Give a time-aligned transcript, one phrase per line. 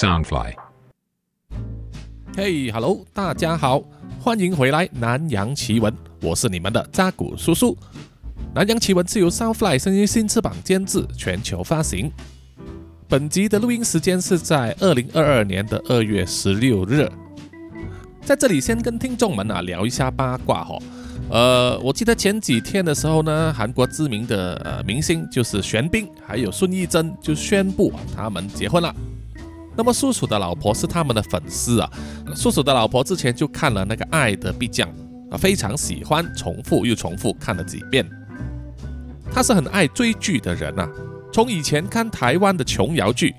[0.00, 0.54] Soundfly。
[2.34, 3.82] 嘿，Hello，大家好，
[4.18, 5.92] 欢迎回来《南洋奇闻》，
[6.22, 7.74] 我是你们的扎古叔叔。
[8.54, 12.10] 《南洋奇闻》是由 Soundfly 声音新翅膀监制，全球发行。
[13.10, 17.06] 本集的录音时间是在二零二二年的二月十六日。
[18.22, 20.78] 在这里先跟听众们啊聊一下八卦哈。
[21.28, 28.94] 呃，我记得前几天的时候呢，韩国知名的呃明星就是玄彬，还有孙艺珍就宣布他们结婚了。
[29.80, 31.90] 那么叔叔的老婆是他们的粉丝啊，
[32.36, 34.86] 叔叔的老婆之前就看了那个《爱的必降》
[35.34, 38.06] 啊，非常喜欢，重复又重复看了几遍。
[39.32, 40.86] 他是很爱追剧的人呐，
[41.32, 43.34] 从以前看台湾的琼瑶剧，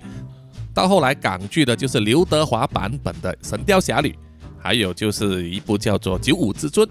[0.74, 4.10] 到后来港剧的就是刘德华版本的《神雕侠侣》，
[4.58, 6.88] 还有就是一部叫做《九五之尊》。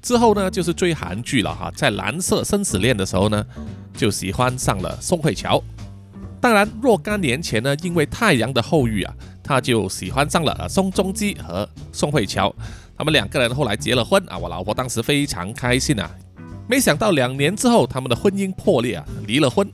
[0.00, 3.44] 之后呢，就是追韩剧了哈，在《蓝色生死恋》的时候呢，
[3.96, 5.60] 就喜欢上了宋慧乔。
[6.40, 12.54] 当然，若干年前呢，因为《太阳的后裔》啊，他就喜欢上了宋仲基和宋慧乔。
[12.96, 16.10] 他们两个人后来结了婚啊，我老婆当时非常开心啊。
[16.68, 19.68] 没想到两年之后，他们的婚姻破裂啊，离了婚。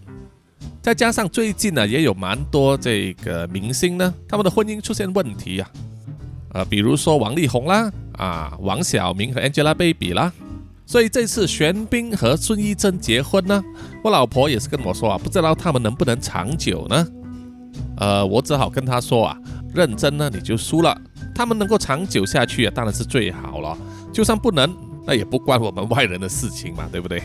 [0.80, 5.70] 再加上最近呢，也有蛮多这个明星呢，他们的婚姻出现问题啊，
[6.52, 10.32] 呃，比如说王力宏啦，啊，王小明和 Angelababy 啦。
[10.86, 13.64] 所以这次玄彬和孙艺珍结婚呢，
[14.04, 17.06] 我老婆也是跟我说啊，不知道他们能不能长久呢？
[17.96, 19.38] 呃，我只好跟她说啊，
[19.74, 20.94] 认真呢你就输了。
[21.34, 23.74] 他们能够长久下去啊，当然是最好了。
[24.12, 24.70] 就算不能，
[25.06, 27.22] 那也不关我们外人的事情嘛，对不对？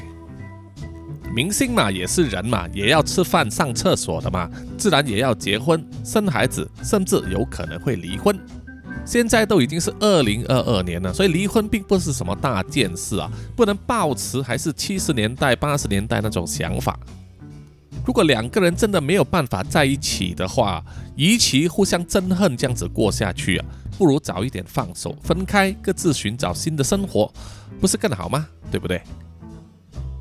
[1.35, 8.39] 明星嘛也是人嘛，也要吃饭上厕所的嘛，自然也要结婚生孩子，甚至有可能会离婚。
[9.09, 16.95] 现在都已经是二零二二年了，所以离婚并不是什么大件事啊，不能抱持还是七十年代、八十年代那种想法。
[18.05, 20.83] 如果两个人真的没有办法在一起的话，
[21.15, 23.65] 与其互相憎恨这样子过下去啊，
[23.97, 27.33] 不如早一点放手，分开，各自寻找新的生活，
[27.81, 28.47] 不是更好吗？
[28.69, 29.01] 对不对？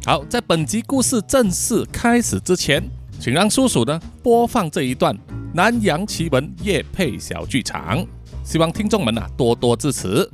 [0.06, 2.82] 好，在本集故事正式开始之前，
[3.20, 5.14] 请让叔叔呢播放这一段
[5.52, 8.06] 南洋奇闻夜配小剧场。
[8.48, 10.26] 希望听众们呐多多支持。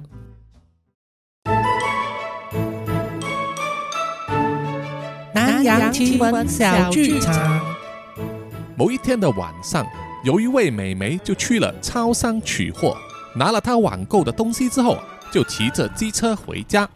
[5.34, 7.60] 南洋奇闻小剧场。
[8.76, 9.84] 某一天的晚上，
[10.22, 12.96] 有一位美眉就去了超商取货，
[13.34, 14.96] 拿了她网购的东西之后，
[15.32, 16.88] 就骑着机车回家。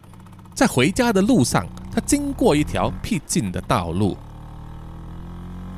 [0.53, 4.15] 在回家的路上，她经过一条僻静的道路，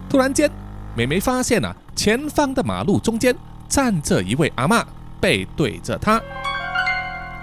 [0.08, 0.52] 突然间，
[0.96, 3.36] 美眉发现啊，前方的马路中间
[3.68, 4.86] 站着一位阿妈。
[5.22, 6.20] 背对着他，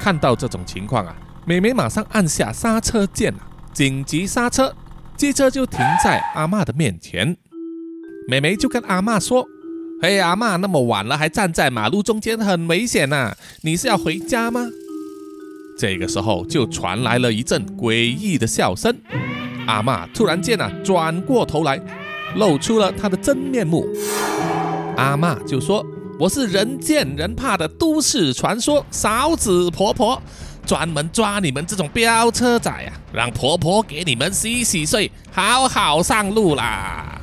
[0.00, 1.16] 看到这种情况啊，
[1.46, 4.74] 美眉马上按下刹车键啊，紧急刹车，
[5.16, 7.36] 机车就停在阿妈的面前。
[8.28, 9.46] 美眉就跟阿妈说
[10.02, 13.34] ：“嘿，阿妈，那么晚了还站在马路中间，很危险呐！
[13.62, 14.68] 你是要回家吗？”
[15.78, 18.94] 这个时候就传来了一阵诡异的笑声。
[19.66, 21.80] 阿妈突然间啊，转过头来，
[22.34, 23.86] 露出了她的真面目。
[24.96, 25.86] 阿妈就说。
[26.20, 30.20] 我是人见人怕的都市传说勺子婆婆，
[30.66, 37.20] 专门抓你们这种飙车仔啊，让婆婆给你们洗洗睡，好好上路啦！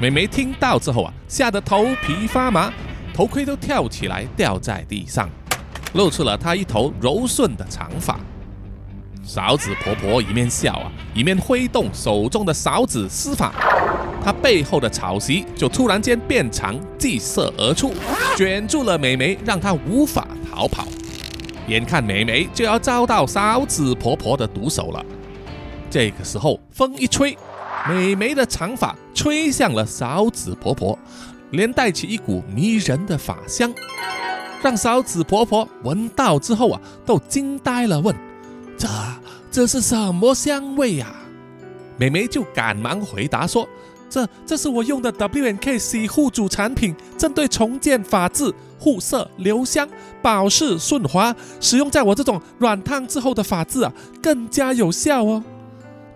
[0.00, 2.72] 美眉听到之后啊，吓得头皮发麻，
[3.12, 5.28] 头盔都跳起来掉在地上，
[5.92, 8.18] 露出了她一头柔顺的长发。
[9.26, 13.52] 勺子婆婆一面笑啊，一面挥动手中的勺子施法，
[14.22, 17.94] 她背后的草席就突然间变长，即射而出，
[18.36, 20.86] 卷住了美眉，让她无法逃跑。
[21.68, 25.02] 眼看美眉就要遭到勺子婆婆的毒手了，
[25.90, 27.36] 这个时候风一吹，
[27.88, 30.98] 美眉的长发吹向了勺子婆婆，
[31.50, 33.72] 连带起一股迷人的法香，
[34.62, 38.14] 让勺子婆婆闻到之后啊，都惊呆了，问。
[38.76, 38.88] 这
[39.50, 41.14] 这是什么香味呀？
[41.96, 43.68] 美眉就赶忙回答说
[44.10, 49.88] ：“这这是我用的 W N K 洗护主产品，针对重建发质、护色、留香、
[50.20, 55.42] 保湿、顺滑，使用在我这种软烫之后的发质啊，更加有效哦。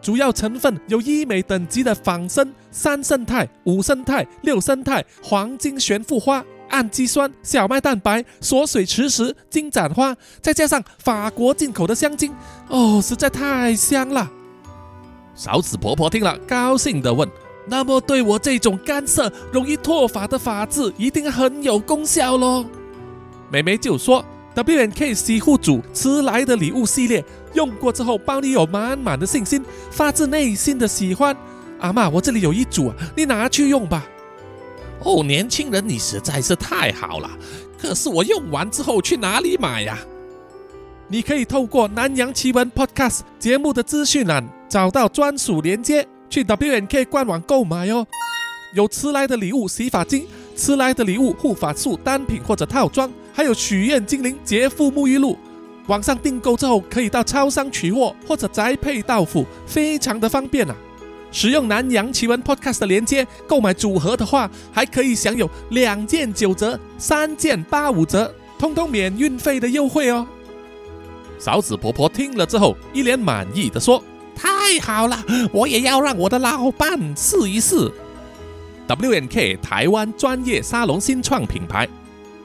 [0.03, 12.35] 主要成分有医美等级的仿生、三生态、五生态、六生态、黄金悬浮花。”氨基酸、小麦蛋白、锁水磁石、金盏花，再加上法国进口的香精，
[12.69, 14.31] 哦，实在太香了。
[15.35, 17.29] 勺子婆婆听了，高兴地问
[17.67, 22.65] ：“那么对我这种干涩、容易脱发的发质，一定很有功效喽？”
[23.51, 24.25] 美眉就说
[24.55, 27.25] ：“W N K 洗护组迟来的礼物系列，
[27.55, 31.37] 用过之后，包你有满满的信心，发自内心的喜欢。
[31.79, 34.05] 阿妈，我这里有一组，你拿去用吧。”
[35.05, 37.31] 哦，年轻人，你实在是太好了。
[37.81, 39.99] 可是我用完之后去哪里买呀？
[41.07, 48.07] 你可以透过南洋奇闻 Podcast 节目的资讯栏找到专属链接，去 WNK 官网购买哦。
[48.75, 55.39] 有迟来的礼物洗发精，迟来的礼物护发素单品或者套装，还有许愿精灵洁肤沐浴露。
[55.87, 60.77] 网上订购之后可以到超商取货或者宅配到府，非常的方便啊。
[61.31, 70.27] 使用南洋奇闻 Podcast 的连接购买组合的话，还可以享有两件九折、三件八五折，通通免运费的优惠哦。
[71.39, 74.03] 嫂子婆婆听了之后，一脸满意的说
[74.35, 75.23] ：“太好了，
[75.53, 77.93] 我也要让我的老伴试一试。”
[78.89, 81.87] WNK 台湾专业沙龙新创品牌，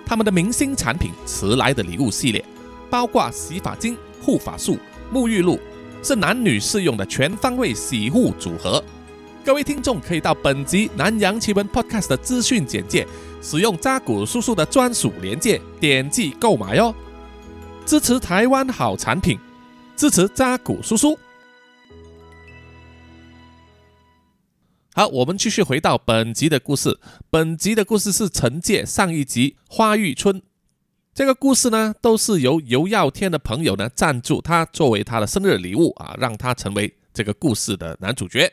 [0.06, 2.44] 他们的明星产品迟来的礼物系列，
[2.89, 4.77] 包括洗发精、护发素、
[5.12, 5.57] 沐浴露，
[6.03, 8.83] 是男女适用的全方位洗护组合。
[9.45, 13.07] 各位听众可以到本集南洋奇闻 Podcast 的资讯简介，
[13.41, 16.94] 使用扎古叔叔的专属链接点击购买哦。
[17.85, 19.39] 支持台湾好产品，
[19.95, 21.17] 支持扎古叔叔。
[24.95, 26.99] 好，我们继续回到本集的故事。
[27.29, 30.39] 本集的故事是承接上一集《花玉春》
[31.13, 38.51] 这个故事呢，都是由尤耀天的朋友呢赞助他作为他的生日礼物啊，让他成为这个故事的男主角。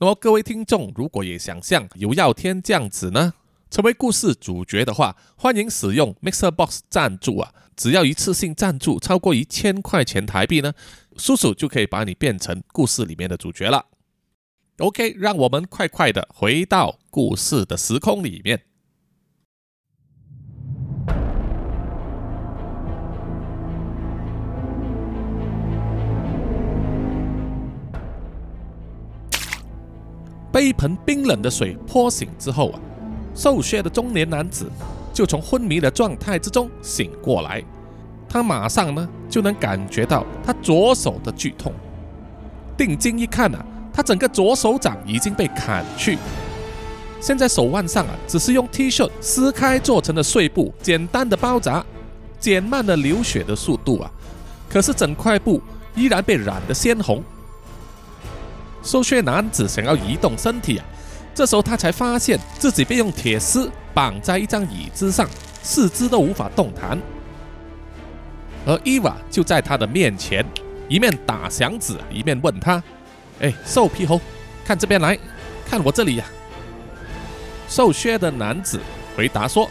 [0.00, 3.34] 那么各位听众，如果也想像尤耀天这样子呢，
[3.70, 7.52] 成为故事主角的话，欢迎使用 Mixer Box 赞助啊。
[7.76, 10.72] 只要一次性赞助超过一千块钱台币呢，
[11.18, 13.84] 叔叔就可以把你变成故事里面的主角了。
[14.78, 18.62] OK，让我们快快的回到故事的时空里面。
[30.52, 32.80] 被一盆冰冷的水泼醒之后啊，
[33.34, 34.70] 瘦削的中年男子。
[35.10, 37.60] 就从昏迷的状态之中醒过来，
[38.28, 41.72] 他马上呢就能感觉到他左手的剧痛。
[42.76, 46.16] 定睛一看啊，他整个左手掌已经被砍去，
[47.20, 51.84] 现在手腕上啊只是用 T 恤撕开做成的碎布简单的包扎，
[52.38, 54.08] 减慢了流血的速度啊。
[54.68, 55.60] 可是整块布
[55.96, 57.24] 依然被染得鲜红。
[58.88, 60.84] 瘦削男子想要移动身体啊。
[61.34, 65.28] 这时候他才发现自己被用铁丝绑在一张椅子上，
[65.62, 66.98] 四肢都无法动弹。
[68.64, 70.42] 而伊娃就在他的面前，
[70.88, 72.82] 一面打响指，一面问他
[73.40, 74.18] ：“哎，瘦皮猴，
[74.64, 75.18] 看这边来，
[75.66, 76.24] 看我这里呀。”
[77.68, 78.80] 瘦削的男子
[79.14, 79.68] 回答说：“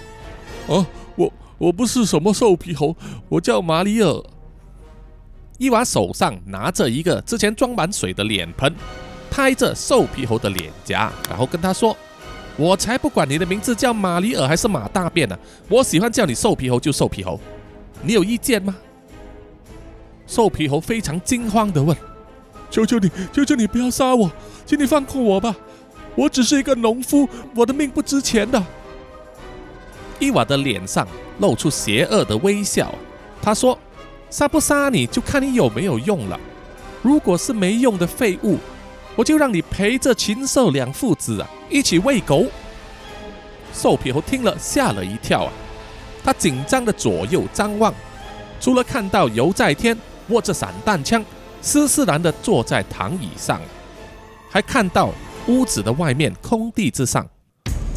[0.68, 0.86] 哦，
[1.16, 2.96] 我我不是什么瘦皮猴，
[3.30, 4.24] 我叫马里尔。”
[5.58, 8.72] 伊娃手上拿着一个之前装满水的脸盆。
[9.30, 11.96] 拍着瘦皮猴的脸颊，然后跟他说
[12.58, 15.38] ：“我才不管你的名字叫马里尔还是马大便呢，
[15.70, 17.40] 我喜欢叫你瘦皮猴就瘦皮猴，
[18.02, 18.76] 你有意见吗？”
[20.26, 21.96] 瘦皮猴非常惊慌地问
[22.70, 24.32] ：“求求你，求求你不要杀我，
[24.66, 25.56] 请你放过我吧，
[26.16, 28.62] 我只是一个农夫，我的命不值钱的。”
[30.20, 31.08] 伊娃的脸上
[31.40, 32.94] 露出邪恶的微笑，
[33.42, 33.78] 他说
[34.30, 36.40] ：“杀不杀你就看你有没有用了，
[37.02, 38.58] 如果是没用的废物。”
[39.18, 42.45] 我就让你陪着禽兽两父子啊一起喂狗。
[43.74, 45.52] 瘦皮猴听了吓了一跳啊，
[46.24, 47.94] 他紧张的左右张望，
[48.62, 49.97] 除了看到尤在天
[50.30, 51.24] 握着散弹枪，
[51.62, 53.59] 斯斯然的坐在躺椅上，
[54.50, 55.12] 还看到
[55.47, 57.28] 屋子的外面空地之上，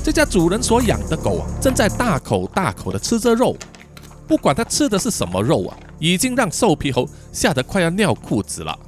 [0.02, 3.56] 这家主人所养的狗啊正在大口大口的吃着肉，
[4.26, 8.78] 不管它吃的是什么肉啊，已经让瘦皮猴吓得快要尿裤子了。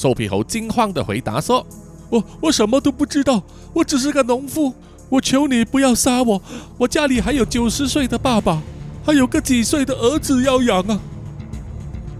[0.00, 1.66] 瘦皮猴惊慌地回答说
[2.08, 3.42] ：“我我什么都不知道，
[3.74, 4.74] 我只是个农夫。
[5.10, 6.40] 我求你不要杀我，
[6.78, 8.62] 我家里还有九十岁的爸爸，
[9.04, 10.98] 还有个几岁的儿子要养啊。”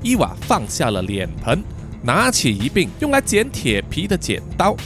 [0.05, 1.65] 伊娃放下了脸盆，
[2.03, 4.77] 拿起一柄用来剪铁皮的剪刀，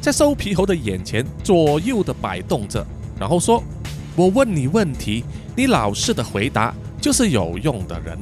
[0.00, 2.84] 在瘦皮猴的眼前左右的摆动着，
[3.16, 3.62] 然后说
[4.16, 5.22] ：“我问你问题，
[5.54, 8.18] 你老实的回答就是有用的人。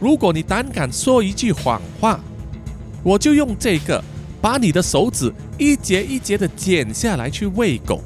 [0.00, 2.18] 如果你胆敢说一句谎话。”
[3.02, 4.02] 我就用这个
[4.40, 8.00] 把你的手指一节一节的剪下来去喂狗，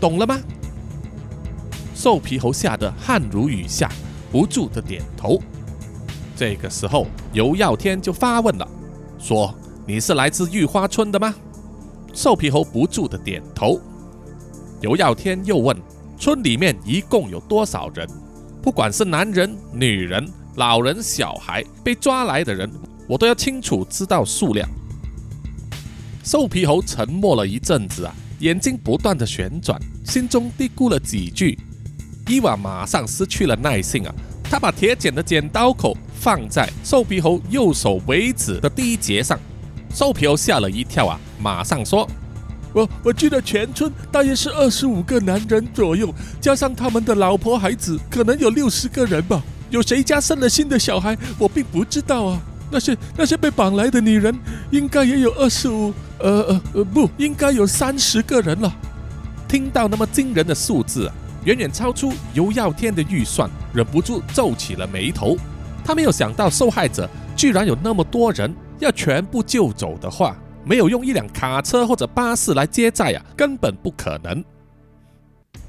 [0.00, 0.38] 懂了吗？
[1.94, 3.90] 瘦皮猴吓得汗如雨下，
[4.32, 5.40] 不住的点头。
[6.34, 8.66] 这个时候，尤耀天就发问了，
[9.18, 9.54] 说
[9.86, 11.34] ：“你是来自玉花村的吗？”
[12.14, 13.78] 瘦皮猴不住的点头。
[14.80, 15.76] 尤耀天又问
[16.18, 18.08] ：“村里面一共有多少人？
[18.62, 22.70] 不管是男人、女人、老人、小孩，被抓来的人。”
[23.10, 24.68] 我都要清楚知道数量。
[26.22, 31.58] 瘦皮猴沉默了一阵子啊，眼睛不断的旋转，心中嘀咕了几句。
[32.28, 34.14] 伊娃马上失去了耐性啊！
[34.44, 39.36] 他把铁剪的剪刀口放在瘦皮猴右手尾指的第一节上，
[39.92, 42.08] 瘦皮猴吓了一跳啊，马上说
[42.72, 49.42] ：“我我记得全村大约是二十五个男人左右，加上他们的老婆孩子，可能有六十个人吧。
[49.68, 52.40] 有谁家生了新的小孩，我并不知道啊。
[52.70, 54.38] 那些那些被绑来的女人，
[54.70, 58.72] 应该也有二十五，呃呃呃，不应该有三十个人了。”
[59.48, 61.10] 听到那么惊人的数字！
[61.44, 65.36] 远远超出尤耀天的预算，忍不住皱起了眉头。
[65.84, 74.44] 他没有想到受害者居然有那么多人，要全部救走的话，没有用一辆卡车或者巴士来接载啊，根本不可能。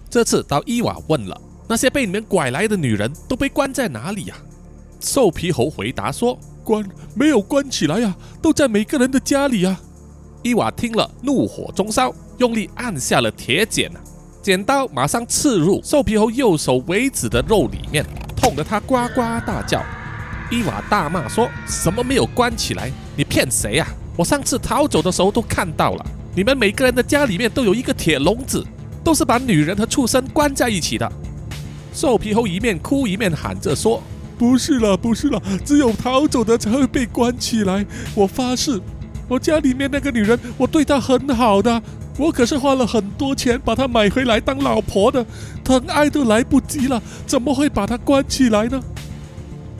[0.10, 4.36] 这次到伊娃问了，那些被你们拐来的女人都被关在哪里呀？
[5.00, 9.80] 瘦皮猴回答说：“关没有关起来呀，都在每个人的家里啊。”
[10.44, 14.00] 伊娃听了，怒火中烧，用力按下了铁剪啊。
[14.41, 18.03] 剪刀马上刺入瘦皮猴右手尾指的肉里面，
[18.36, 19.84] 痛得他呱呱大叫。
[20.50, 22.91] 伊娃大骂说：“什么没有关起来？
[23.15, 23.88] 你骗谁呀？
[24.18, 28.65] 我上次逃走的时候都看到了，你们每个人的家里面都有一个铁笼子，
[29.03, 31.12] 都是把女人和畜生关在一起的。”
[31.94, 34.01] 瘦皮猴一面哭一面喊着说
[34.41, 37.86] ：“不是了，不是了，只有逃走的才会被关起来。
[38.15, 38.81] 我发誓，
[39.27, 41.79] 我家里面那个女人，我对她很好的。”
[42.17, 45.24] 我可是花了很多钱把她买回来当老婆的，
[45.63, 48.81] 疼爱都来不及了，怎么会把她关起来呢？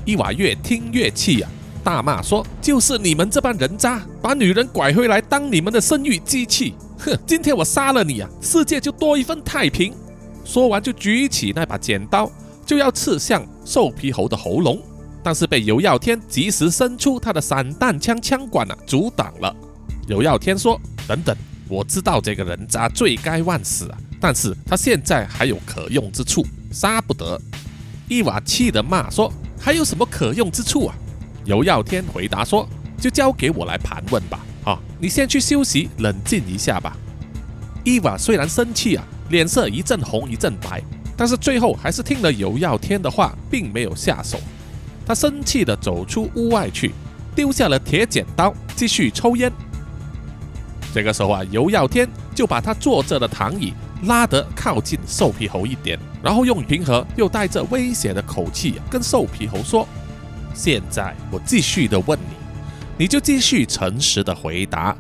[0.05, 1.47] 伊娃越听越气呀，
[1.83, 6.75] 大骂说：“就是你们这帮人渣，把女人拐回来当你们的生育机器！
[6.99, 9.91] 哼，今天我杀了你啊，世界就多一份太平！”
[10.45, 12.31] 说完就举起那把剪刀，
[12.71, 14.81] 就要刺向瘦皮猴的喉咙，
[15.21, 19.53] 但是被尤耀天及时伸出他的散弹枪枪管啊，阻挡了。
[20.07, 21.35] 尤耀天说：“等等。”
[21.67, 27.37] 我知道这个人渣罪该万死啊，但是他现在还有可用之处，杀不得。
[28.07, 30.95] 伊娃气得骂说：“还有什么可用之处啊？”
[31.43, 32.65] 尤耀天回答说
[32.97, 34.39] ：“就交给我来盘问吧。
[34.63, 36.95] 啊，你先去休息，冷静一下吧。”
[37.83, 40.81] 伊娃虽然生气啊，脸色一阵红一阵白，
[41.21, 44.39] 但是最后还是听了尤耀天的话，并没有下手。
[45.05, 46.93] 他生气地走出屋外去，
[47.35, 49.53] 丢下了铁剪刀，继续抽烟。
[50.91, 53.71] 这个时候啊，尤耀天就把他坐着的躺椅
[54.05, 59.87] 拉得靠近瘦皮猴一点，然后用平和又带着威胁的口气跟瘦皮猴说
[60.55, 62.33] ：“现在我继续的问你，
[62.97, 64.97] 你就继续诚实的回答，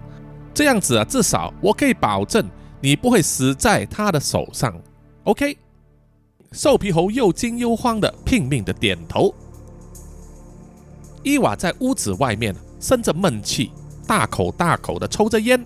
[0.53, 2.47] 这样子啊，至少我可以保证
[2.79, 4.71] 你不会死在他的手上。
[5.23, 5.57] ”OK，
[6.53, 9.33] 瘦皮猴又惊又慌的拼命的点头。
[11.23, 13.71] 伊娃在屋子外面生着闷气，
[14.05, 15.63] 大口大口的抽着烟。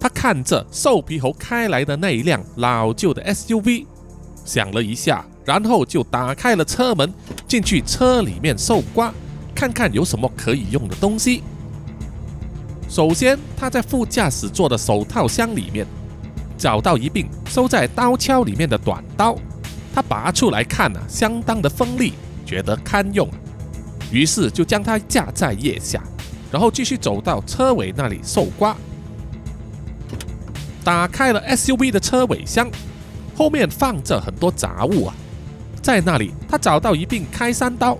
[0.00, 3.86] 他看着瘦皮猴开来的那一辆老旧的 SUV，
[4.44, 7.14] 想了一下，然后就打开了车门，
[7.46, 9.14] 进去车里面搜刮，
[9.54, 11.44] 看看有什么可以用的东西。
[12.88, 15.86] 首先，他在副驾驶座的手套箱里面
[16.58, 19.36] 找到一柄收在刀鞘里面的短刀，
[19.94, 22.14] 他拔出来看啊，相当的锋利，
[22.46, 23.28] 觉得堪用，
[24.10, 26.02] 于是就将它架在腋下，
[26.50, 28.76] 然后继续走到车尾那里搜刮。
[30.82, 32.70] 打开了 SUV 的车尾箱，
[33.36, 35.14] 后面放着很多杂物啊。
[35.82, 37.98] 在那里，他找到一柄开山刀，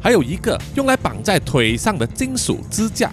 [0.00, 3.10] 还有一个用来绑在腿上的金属支架。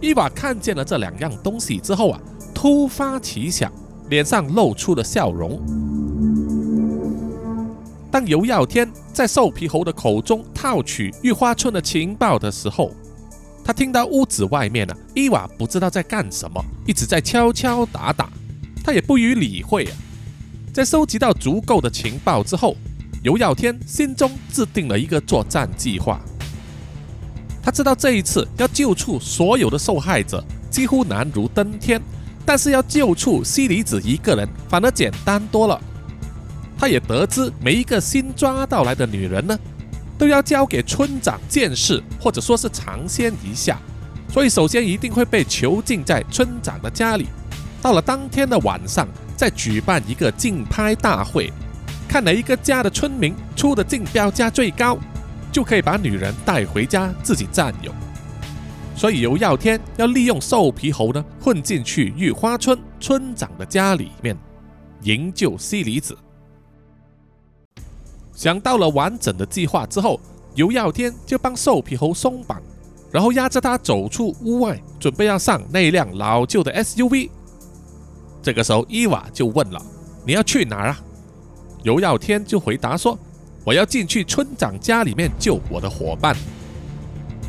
[0.00, 2.20] 伊娃看见了这两样东西之后啊，
[2.54, 3.70] 突发奇想，
[4.08, 5.60] 脸上露出了笑容。
[8.10, 12.92] 当尤耀天在瘦皮猴的口中套取玉花村的情报的时候，
[13.64, 18.28] 他听到屋子外面呢，伊娃不知道在干什么，一直在敲敲打打，
[18.82, 19.92] 他也不予理会啊。
[20.72, 22.76] 在收集到足够的情报之后，
[23.22, 26.20] 尤耀天心中制定了一个作战计划。
[27.62, 32.00] 他知道这一次要救出所有的受害者几乎难如登天，
[32.44, 35.80] 但是要救出西里子一个人反而简单多了。
[36.80, 39.56] 他也得知每一个新抓到来的女人呢。
[40.18, 43.78] 都要交给村长监视，或者说是尝鲜一下，
[44.28, 47.26] 所以首先一定会被囚禁在村长的家里。
[47.80, 51.50] 到了当天的晚上，再举办一个竞拍大会，
[52.06, 54.98] 看哪一个家的村民出的竞标价最高，
[55.50, 57.90] 就可以把女人带回家自己占有。
[58.94, 64.36] 所以尤耀天要利用瘦皮猴呢，混进去玉花村村长的家里面，
[65.04, 66.14] 营救西里子。
[68.40, 70.18] 想到了完整的计划之后，
[70.54, 72.58] 尤耀天就帮瘦皮猴松绑，
[73.12, 77.28] 然后押着他走出屋外，准备要上那辆老旧的 SUV。
[78.42, 79.78] 这个时候，伊娃就问了
[80.24, 80.98] ：“你要去哪儿啊？”
[81.84, 83.18] 尤耀天就回答说
[83.62, 86.34] ：“我要进去村长家里面救我的伙伴。”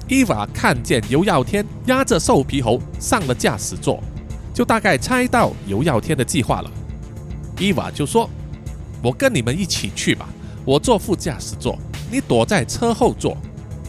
[0.10, 4.03] 伊娃看见尤耀天压着瘦皮猴上了驾驶座，
[4.53, 6.69] 就大概猜到尤耀天的计划了。
[7.57, 8.29] 伊娃就说
[9.01, 10.27] ：“我跟你们一起去吧，
[10.65, 11.77] 我坐副驾驶座，
[12.12, 13.38] 你躲在车后座，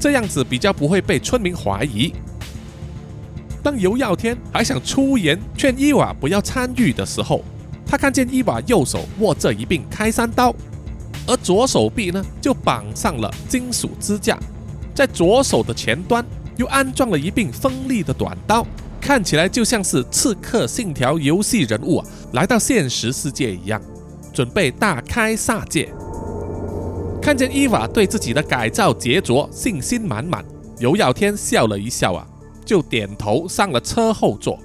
[0.01, 2.13] 这样子比较不会被村民怀疑。”
[3.63, 7.45] 当尤耀天还想出言劝伊娃不要参与的时候，
[7.87, 10.53] 他看见伊娃右手握着一柄开山刀，
[11.29, 14.37] 而左手臂呢就绑上了金属支架，
[14.95, 16.25] 在左手的前端
[16.57, 18.67] 又安装了一柄锋利的短刀，
[19.01, 23.81] 看起来就像是《刺客信条》游戏人物啊来到现实世界一样，
[24.33, 25.89] 准备大开杀戒。
[27.23, 30.45] 看见伊娃对自己的改造杰作信心满满，
[30.81, 32.27] 尤耀天笑了一笑啊。
[32.65, 34.59] 就点头上了车后座，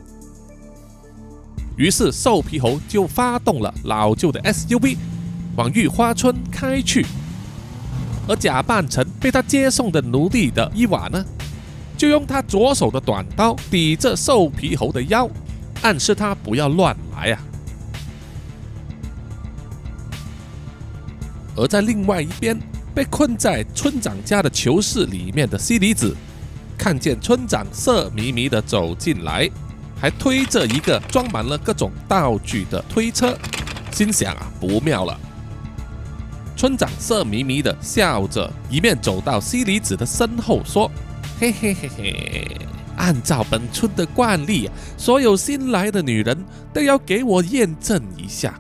[1.76, 4.96] 于是瘦皮猴就发动了老旧的 SUV
[5.56, 7.06] 往御花村开去，
[8.28, 11.26] 而假扮成被他接送的奴隶的伊娃呢，
[11.98, 15.28] 就用他左手的短刀抵着瘦皮猴的腰，
[15.82, 17.42] 暗示他不要乱来啊。
[21.58, 22.58] 而在另外一边，
[22.96, 26.16] 被困在村长家的囚室里面的西里子。
[26.78, 29.50] 看见村长色迷迷的走进来，
[30.00, 33.36] 还推着一个装满了各种道具的推车，
[33.92, 35.20] 心想啊，不妙了。
[36.56, 40.90] 村长色迷迷的笑着，一面走到西里子的身后说
[41.40, 42.58] ：“嘿嘿嘿嘿，
[42.96, 46.38] 按照本村的惯例，所有新来的女人
[46.72, 48.54] 都要给我验证一下。”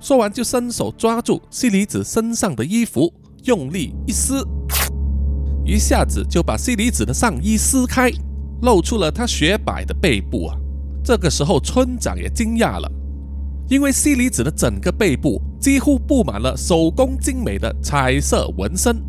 [0.00, 3.12] 说完就伸手抓住西里子身上的衣服，
[3.44, 4.42] 用力一撕。
[5.62, 8.10] 一下子就把西里子的上衣撕开，
[8.62, 10.56] 露出了她雪白的背部啊！
[11.04, 12.90] 这个时候村长也惊讶了，
[13.68, 19.02] 因为西里子的整个背部几乎布满了手工精美的彩色纹身，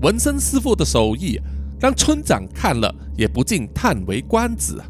[0.00, 1.40] 纹身师傅的手艺
[1.80, 4.86] 让村长看了也不禁叹为观止啊！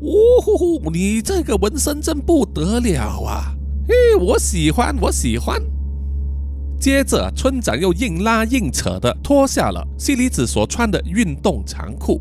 [0.00, 3.53] 呜呼呼，你这个纹身真不得了啊！
[3.86, 5.60] 嘿，我喜欢，我喜欢。
[6.80, 12.18] 接着，村长又硬拉硬扯的脱下了西里子所穿的运动长裤。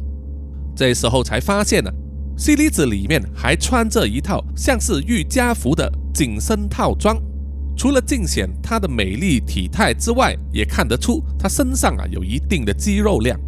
[0.76, 1.90] 这时候才发现呢，
[2.38, 7.18] 西里子里面还穿着一套像是瑜伽服的紧身套装。
[7.78, 13.40] 除了尽显她的美丽体态之外，也看得出她身上啊有一定的肌肉量。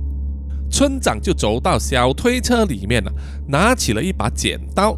[0.71, 3.11] 村长就走到小推车里面了，
[3.45, 4.97] 拿起了一把剪刀，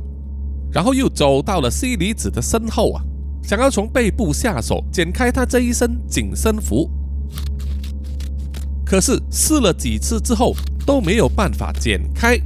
[0.71, 3.03] 然后又走到了西里子的身后啊。
[3.47, 6.91] 想要从背部下手剪开他这一身紧身服，
[8.86, 10.53] 可是试了几次之后
[10.86, 12.38] 都没有办法剪开。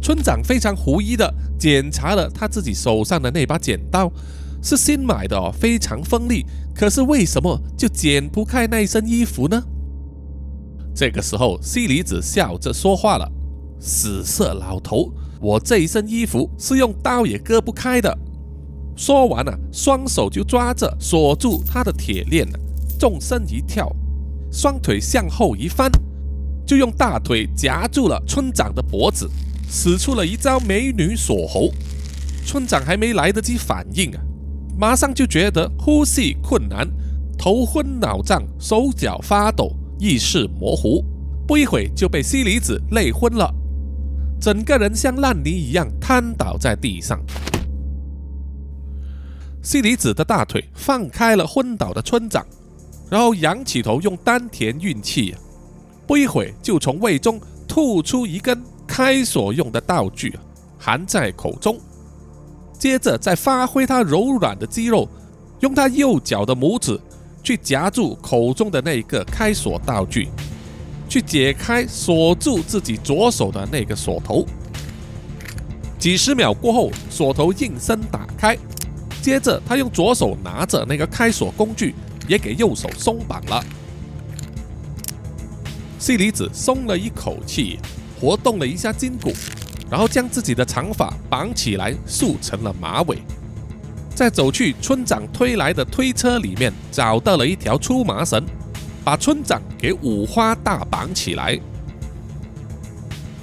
[0.00, 4.10] 村长非常狐疑的检查了他自己手上的那把剪刀，
[4.62, 6.46] 是新买的哦，非常锋利。
[6.74, 9.62] 可是为什么就剪不开那一身衣服呢？
[10.94, 13.30] 这个时候，西里子笑着说话了
[13.78, 18.18] ：“死色老头，我这一身衣服是用刀也割不开的。”
[18.96, 22.46] 说完了，双手就抓着锁住他的铁链，
[22.98, 23.90] 纵身一跳，
[24.52, 25.90] 双腿向后一翻，
[26.64, 29.28] 就用大腿夹住了村长的脖子，
[29.68, 31.70] 使出了一招美女锁喉。
[32.46, 34.20] 村长还没来得及反应啊，
[34.78, 36.88] 马上就觉得呼吸困难，
[37.36, 41.04] 头昏脑胀，手脚发抖，意识模糊，
[41.46, 43.52] 不一会就被西里子累昏了，
[44.40, 47.18] 整个人像烂泥一样瘫倒在地上。
[49.64, 52.46] 西里子的大腿放开了昏倒的村长，
[53.10, 55.34] 然后仰起头用丹田运气，
[56.06, 60.38] 不一会就从胃中吐出一根开锁用的道具，
[60.78, 61.80] 含在口中。
[62.78, 65.08] 接着再发挥他柔软的肌肉，
[65.60, 67.00] 用他右脚的拇指
[67.42, 70.28] 去夹住口中的那个开锁道具，
[71.08, 74.44] 去解开锁住自己左手的那个锁头。
[75.98, 78.58] 几十秒过后，锁头应声打开。
[79.24, 81.94] 接着，他用左手拿着那个开锁工具，
[82.28, 83.64] 也给右手松绑了。
[85.98, 87.78] 西里子松了一口气，
[88.20, 89.32] 活动了一下筋骨，
[89.90, 93.16] 然后将自己的长发绑起来，束成了马尾。
[94.14, 98.44] 再走去村长推来的推车里面，找到了一条粗麻绳，
[99.02, 101.58] 把村长给五花大绑起来。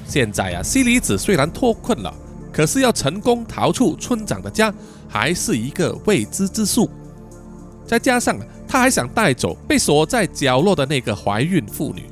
[0.05, 2.13] 现在啊，西里子虽然脱困了，
[2.53, 4.71] 可是要成功逃出村长的家。
[5.11, 6.89] 还是一个未知之数，
[7.85, 12.05] 再加上他还想带走被锁在角落的那个怀孕妇女。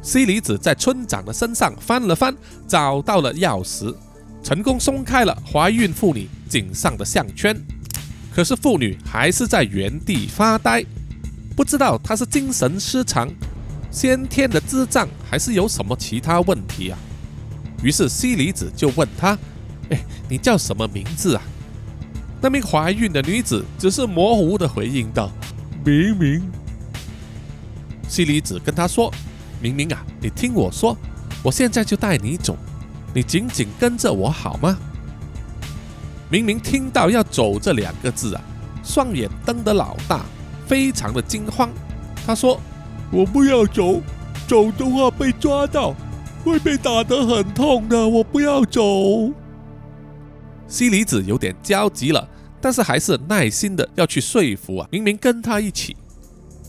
[0.00, 2.34] 西里子在村长的身上翻了翻，
[2.68, 3.92] 找到了钥匙，
[4.42, 7.60] 成功松开了怀孕妇女颈上的项圈。
[8.32, 10.84] 可是妇女还是在原地发呆，
[11.56, 13.28] 不知道她是精神失常、
[13.90, 16.98] 先天的智障，还是有什么其他问题啊？
[17.82, 19.36] 于是西里子就问她
[19.90, 19.98] ：“哎，
[20.28, 21.42] 你叫什么名字啊？”
[22.40, 25.30] 那名怀孕的女子只是模糊的回应道
[25.84, 26.42] ：“明明。”
[28.08, 29.12] 西里子跟他说
[29.60, 30.96] ：“明明啊，你听我说，
[31.42, 32.56] 我现在就带你走，
[33.12, 34.78] 你紧紧跟着我好吗？”
[36.30, 38.42] 明明听到要走这两个字啊，
[38.84, 40.24] 双眼瞪得老大，
[40.66, 41.68] 非常的惊慌。
[42.26, 42.60] 他说
[43.10, 44.00] ：“我不要走，
[44.46, 45.94] 走的话被抓到，
[46.44, 48.82] 会被打得很痛的，我不要走。”
[50.68, 52.28] 西里子有点焦急了，
[52.60, 55.96] 但是还是耐心的要去说服啊明明跟他一起。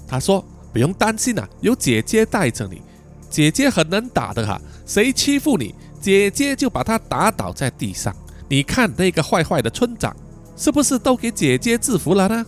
[0.08, 2.82] 他说：“不用担心啊，有姐姐带着你，
[3.30, 8.16] 姐姐很能打的哈，谁欺负你，姐姐就把他打倒在地上。”
[8.50, 10.16] 你看那个坏坏的村长，
[10.58, 12.44] 是不是都给姐姐制服了呢？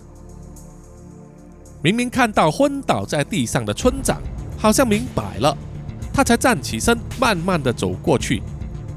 [1.83, 4.19] 明明看到昏倒在地上的村长，
[4.57, 5.55] 好像明白了，
[6.11, 8.41] 他才站起身，慢慢的走过去，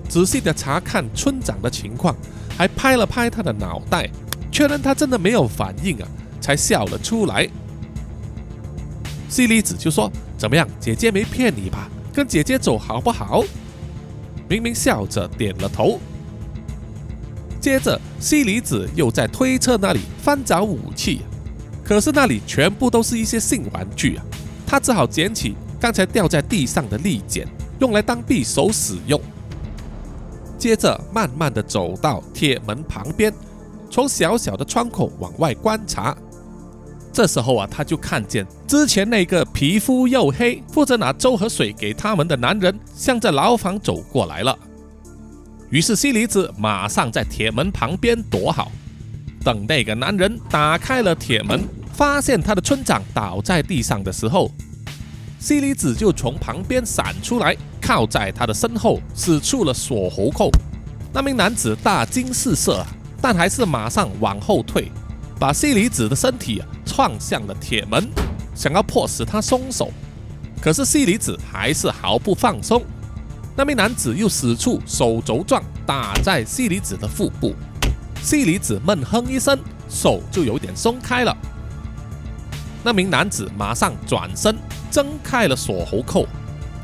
[0.08, 2.16] 仔细的查看村长的情况，
[2.56, 4.08] 还拍了拍他的脑袋，
[4.50, 6.08] 确认他真的没有反应啊，
[6.40, 7.48] 才笑了出来。
[9.28, 11.90] 西里子就说：“怎么样，姐姐没骗你吧？
[12.12, 13.42] 跟姐姐走好不好？”
[14.48, 15.98] 明明笑着点了头。
[17.60, 21.22] 接着，西里子又在推车那里翻找武器，
[21.82, 24.24] 可是那里全部都是一些性玩具啊！
[24.66, 27.48] 他只好捡起刚才掉在地上的利剪，
[27.80, 29.20] 用来当匕首使用。
[30.64, 33.30] 接着，慢慢的走到铁门旁边，
[33.90, 36.16] 从小小的窗口往外观察。
[37.12, 44.58] 这时候啊，他就看见之前那个皮肤黝黑、负责拿粥和水给他们的男人，向着牢房走过来了。
[45.68, 48.72] 于是西里子马上在铁门旁边躲好，
[49.44, 51.60] 等那个男人打开了铁门，
[51.92, 54.50] 发现他的村长倒在地上的时候，
[55.44, 60.50] 西里子就从旁边闪出来，靠在他的身后，使出了锁喉扣。
[61.12, 62.82] 那名男子大惊失色，
[63.20, 64.90] 但还是马上往后退，
[65.38, 68.08] 把西里子的身体撞向了铁门，
[68.54, 69.92] 想要迫使他松手。
[70.62, 72.82] 可是西里子还是毫不放松。
[73.54, 77.54] 那名男子又使出手肘撞打在西里子的腹部，
[78.22, 79.58] 西里子闷哼一声，
[79.90, 81.36] 手就有点松开了。
[82.82, 84.56] 那名男子马上转身
[84.94, 86.24] 挣开了锁喉扣，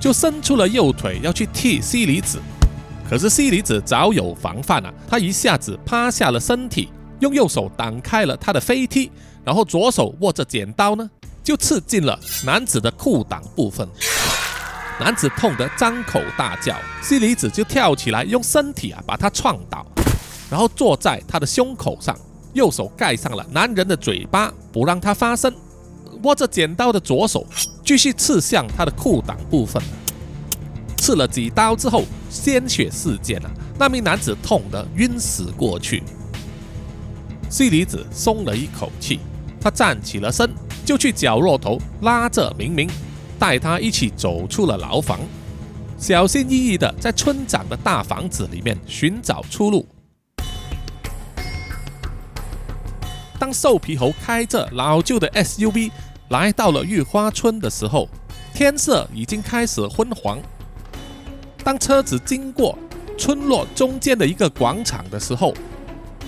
[0.01, 2.41] 就伸出了右腿要去踢西里子，
[3.09, 6.89] 可是西里子早有防范啊，他一下子趴下了身体，
[7.21, 9.13] 用右手挡开了他的飞踢，
[9.45, 11.09] 然后左手握着剪刀呢，
[11.45, 13.89] 就刺进了男子的裤裆部分。
[14.99, 19.87] 男子痛得张口大叫，西里子就跳起来，用身体啊把他撞倒，
[20.51, 22.19] 然后坐在他的胸口上，
[22.55, 25.55] 右手盖上了男人的嘴巴，不让他发声。
[26.23, 27.47] 握着剪刀的左手
[27.85, 29.83] 继续刺向他的裤裆部分，
[30.97, 36.03] 刺了几刀之后，鲜血四溅了，那名男子痛得晕死过去。
[37.49, 39.21] 西里子松了一口气，
[39.61, 40.49] 他站起了身，
[40.85, 42.89] 就去角落头拉着明明。
[43.39, 45.19] 带他一起走出了牢房，
[45.97, 49.89] 小心翼翼地在村长的大房子里面寻找出路。
[53.39, 55.91] 当瘦皮猴开着老旧的 SUV
[56.31, 58.09] 来到了玉花村的时候，
[58.55, 60.39] 天色已经开始昏黄。
[61.65, 62.79] 当车子经过
[63.19, 65.53] 村落中间的一个广场的时候，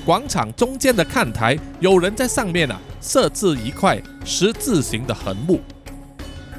[0.04, 5.60] 广场中间的看台有人在上面啊设置一块十字形的横木。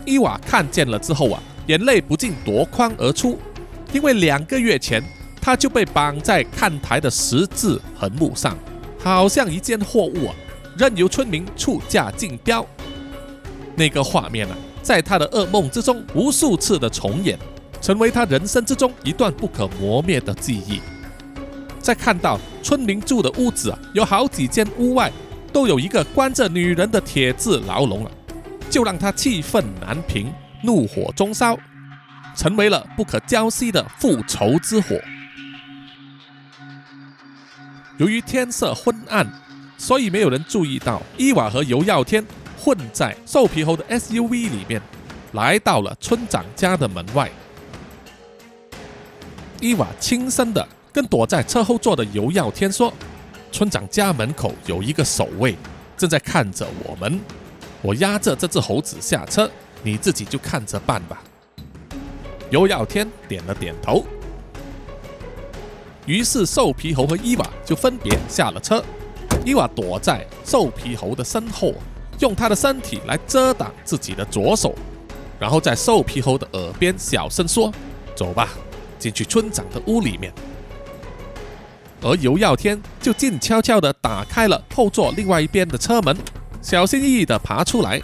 [0.06, 3.38] 伊娃看见了之后啊，眼泪不禁夺眶而出，
[3.92, 5.04] 因为两个月前
[5.42, 8.58] 他就被绑在看台的十字横木上，
[9.00, 10.36] 好像一件货物啊，
[10.78, 12.66] 任由村民出价竞标。
[13.76, 17.38] 那个画面啊，在他的噩梦之中无数次的重演，
[17.82, 20.82] 成为他人生之中一段不可磨灭的记忆。
[21.80, 25.12] 在看到村民住的屋子啊，有好几间屋外
[25.52, 28.12] 都有一个关着女人的铁质牢笼啊。
[28.70, 30.34] 就让他气愤难平，
[30.64, 31.56] 怒火中烧，
[32.36, 35.00] 成为了不可浇熄的复仇之火。
[37.98, 39.32] 由于天色昏暗，
[39.78, 42.26] 所以没有人注意到伊娃和尤耀天
[42.64, 44.82] 混在瘦皮猴的 SUV 里面，
[45.34, 47.30] 来到了村长家的门外。
[49.60, 52.94] 伊娃轻声的跟躲在车后座的尤耀天说
[53.52, 55.58] ：“村长家门口有一个守卫，
[55.98, 57.20] 正在看着我们。”
[57.84, 61.22] 我押着这只猴子下车，你自己就看着办吧。
[62.50, 64.06] 尤耀天点了点头。
[66.06, 68.82] 于是瘦皮猴和伊娃就分别下了车。
[69.46, 71.74] 伊娃躲在瘦皮猴的身后，
[72.20, 74.74] 用他的身体来遮挡自己的左手，
[75.40, 77.72] 然后在瘦皮猴的耳边小声说
[78.16, 78.50] ：“走吧，
[78.98, 80.34] 进去村长的屋里面。”
[82.02, 86.18] 而尤耀天就静悄悄地打开了后座另外一边的车门，
[86.62, 88.02] 小心翼翼地爬出来，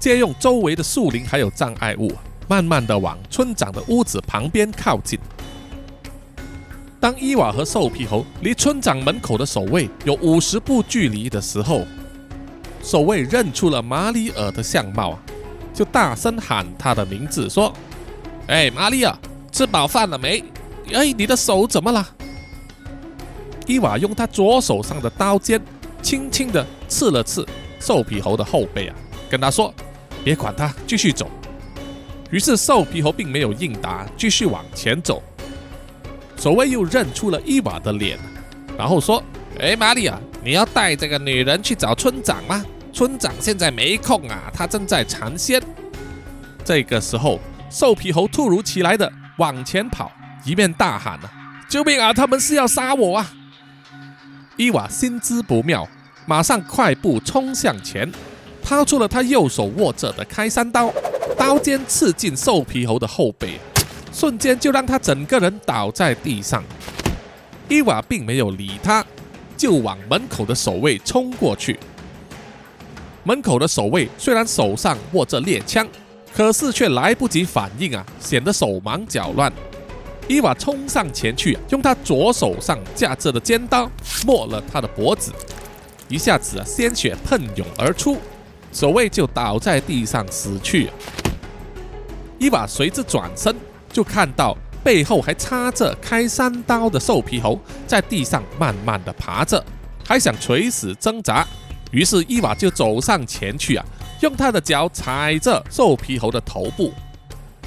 [0.00, 2.12] 借用周围的树林还有障碍物，
[2.48, 5.18] 慢慢地往村长的屋子旁边靠近。
[6.98, 11.84] 当伊娃和瘦皮猴离村长门口的守卫有五十步距离的时候，
[12.82, 15.18] 守卫认出了马里尔的相貌啊，
[15.72, 17.72] 就大声喊他的名字，说
[18.48, 19.16] ：“哎，玛丽尔，
[19.52, 20.42] 吃饱饭了没？
[20.92, 22.06] 哎，你的手怎么了？”
[23.66, 25.62] 伊娃用他左手上的刀尖
[26.02, 27.46] 轻轻地刺了刺
[27.78, 28.96] 瘦皮猴的后背啊，
[29.30, 29.72] 跟他说
[30.24, 31.30] ：“别管他，继续走。”
[32.32, 35.22] 于是瘦皮猴并没有应答，继续往前走。
[36.36, 38.18] 守卫又认出了伊娃的脸，
[38.76, 39.22] 然后说
[39.60, 42.64] ：“哎，玛丽亚，你要带这个女人去找村长吗？
[42.92, 45.60] 村长现在没空啊，他正在尝鲜。”
[46.64, 50.12] 这个时候，瘦皮猴突如其来的往前跑，
[50.44, 51.30] 一面大喊：“啊，
[51.68, 52.12] 救命啊！
[52.12, 53.32] 他们是要杀我啊！”
[54.56, 55.88] 伊娃心知不妙，
[56.26, 58.12] 马上快步冲向前，
[58.62, 60.92] 掏出了他右手握着的开山刀，
[61.36, 63.58] 刀尖刺进瘦皮猴的后背。
[64.12, 66.62] 瞬间就让他整个人倒在地上，
[67.68, 69.02] 伊娃并没有理他，
[69.56, 71.80] 就往门口的守卫冲过去。
[73.24, 75.86] 门口的守卫虽然手上握着猎枪，
[76.34, 79.52] 可是却来不及反应啊，显得手忙脚乱。
[80.28, 83.90] 伊娃冲上前去，用他左手上架着的尖刀
[84.26, 85.32] 抹了他的脖子，
[86.08, 88.16] 一下子啊，鲜血喷涌而出，
[88.72, 90.90] 守卫就倒在地上死去。
[92.38, 93.54] 伊娃随之转身。
[93.92, 99.62] 就看到背后还插着开山刀的瘦皮猴在地上慢慢的爬着，
[100.02, 101.46] 还想垂死挣扎。
[101.92, 103.84] 于是伊娃就走上前去啊，
[104.20, 106.92] 用他的脚踩着瘦皮猴的头部，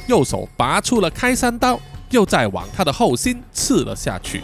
[0.07, 4.41] 右手拔出了开山刀，又再往他的后心刺了下去。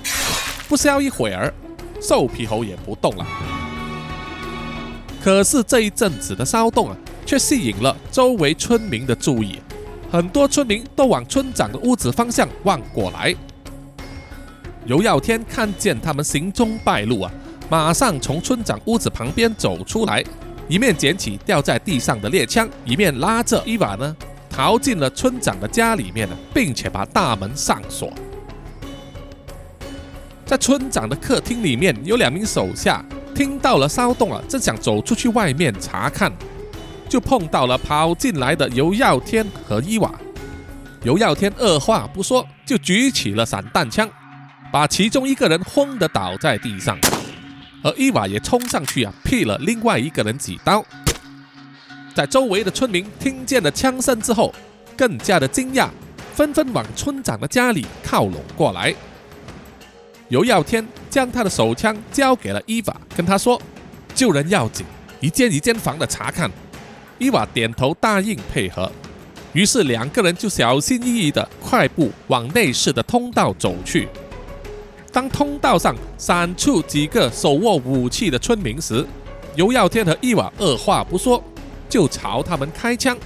[0.70, 1.52] 不消一会儿，
[2.00, 3.26] 瘦皮猴也不动了。
[5.24, 9.60] 可是这一阵子的骚动啊，却吸引了周围村民的注意。
[10.12, 13.36] 很多村民都往村长的屋子方向望过来。
[14.86, 17.32] 尤耀天看见他们行踪败露啊，
[17.71, 20.21] 马上从村长屋子旁边走出来，
[20.67, 24.13] 一面捡起掉在地上的猎枪，一面拉着伊娃呢，
[24.49, 28.12] 逃进了村长的家里面呢，并且把大门上锁。
[30.45, 33.01] 在村长的客厅里面，有两名手下
[33.34, 36.29] 听到了骚动啊，正想走出去外面查看。
[37.07, 40.12] 就碰到了跑进来的尤耀天和伊娃。
[41.03, 44.10] 尤耀天二话不说，就举起了散弹枪，
[44.73, 46.97] 把其中一个人轰得倒在地上，
[47.84, 50.86] 而伊娃也冲上去啊，劈了另外一个人几刀。
[52.13, 54.54] 在周围的村民听见了枪声之后，
[54.98, 55.89] 更加的惊讶，
[56.36, 58.94] 纷纷往村长的家里靠拢过来。
[60.28, 63.62] 尤耀天将他的手枪交给了伊娃，跟他说
[64.15, 64.86] ：“救人要紧，
[65.20, 66.50] 一间一间房的查看。”
[67.17, 68.91] 伊娃点头答应配合，
[69.54, 74.08] 于是两个人就小心翼翼地快步往内室的通道走去。
[75.12, 79.06] 当通道上闪出几个手握武器的村民时，
[79.56, 81.43] 尤耀天和伊娃二话不说
[81.89, 83.17] 就朝他们开枪，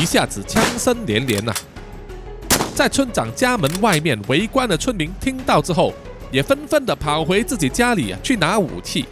[0.00, 1.52] 一下子枪声连连呐。
[2.74, 5.92] 在村长家门外面围观的村民听到之后，
[6.30, 9.04] 也纷纷的跑回自己家里啊去拿武器。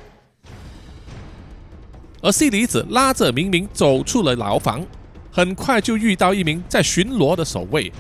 [2.23, 4.87] 而西里子拉着明明走出了牢房，
[5.33, 7.93] 很快就遇到一名在巡逻的守卫。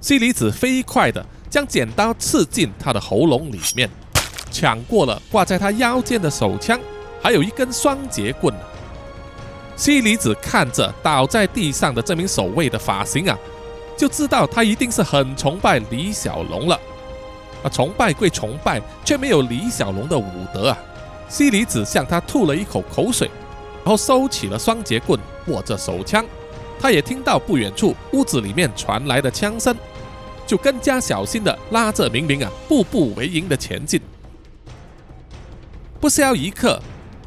[0.00, 3.88] 西里子飞快的将剪刀刺进他的喉咙里面，
[4.50, 6.78] 抢过了挂在他腰间的手枪，
[7.22, 8.54] 还有一根双节棍。
[9.76, 13.38] 西里子看着倒在地上的这名守卫的发型啊，
[13.96, 16.80] 就知道他一定是很崇拜李小龙了。
[17.62, 20.78] 啊，崇拜归崇拜，却没有李小龙的武德啊！
[21.28, 23.30] 西里子向他吐了一口口水，
[23.84, 26.24] 然后收起了双节棍，握着手枪。
[26.78, 29.74] 他也听到不远处屋子里面传来的枪声，
[30.46, 34.00] 就更加小心地拉着明明啊，步步为营地前进。
[36.00, 36.80] 不消一刻，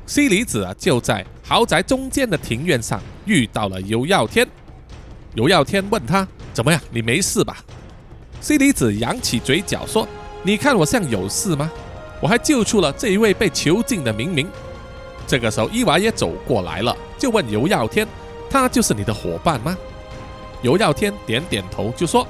[0.05, 4.47] 西里子啊就在豪宅中间的庭院上遇到了尤耀天。
[5.35, 6.81] 尤耀天问他：“怎么样？
[6.91, 7.57] 你没事吧？”
[8.41, 10.07] 西里子扬起嘴角说
[10.41, 11.69] ：“你看我像有事吗？”
[12.21, 14.47] 我还救出了这一位被囚禁的明明。
[15.25, 18.07] 这个时候，伊娃也走过来了，就问尤耀天
[18.49, 19.77] ：“他就是你的伙伴吗？”
[20.61, 22.27] 尤耀天点点头，就说：“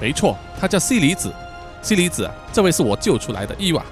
[0.00, 1.32] 没错，他叫西里子，
[1.82, 3.84] 西里子，这位是我救出来的伊娃。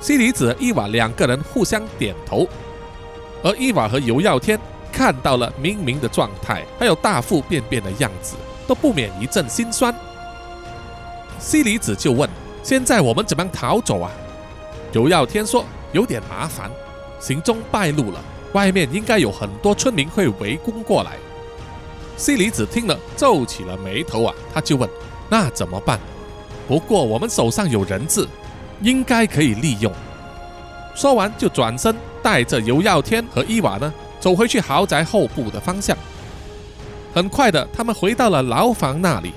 [0.00, 2.48] 西里子、伊娃两个人互相点头，
[3.42, 4.58] 而伊娃和尤耀天
[4.92, 9.94] 看到了明明的状态，还有大腹便便的样子，都不免一阵心酸。
[11.38, 12.28] 西里子就问
[12.62, 14.10] ：“现在我们怎么逃走啊？”
[14.92, 16.70] 尤耀天说：“有点麻烦，
[17.18, 18.20] 行踪败露了，
[18.52, 21.12] 外面应该有很多村民会围攻过来。”
[22.20, 24.86] 西里子听了皱起了眉头啊，他就问
[25.30, 25.98] ：“那怎么办？”
[26.68, 28.28] 不过我们手上有人质，
[28.82, 29.90] 应该可以利用。
[30.94, 35.96] 说完就转身带着尤耀天和伊娃呢走回去豪宅后部的方向。
[37.14, 39.32] 很快的，他们回到了牢房那里，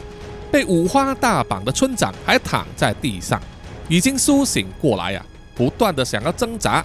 [0.52, 3.42] 被五花大绑的村长还躺在地上，
[3.88, 6.84] 已经苏醒过来呀，不断的想要挣扎。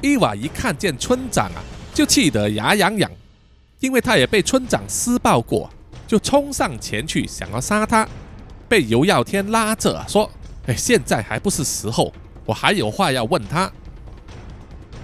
[0.00, 1.62] 伊娃一看见村长啊，
[1.94, 3.08] 就气得牙痒痒，
[3.80, 5.68] 因为他也被村长施暴过，
[6.06, 8.06] 就冲上前去想要杀他。
[8.68, 10.30] 被尤耀天拉着说
[10.66, 12.12] ：“哎，现在还不是时候，
[12.44, 13.70] 我还有话要问他。”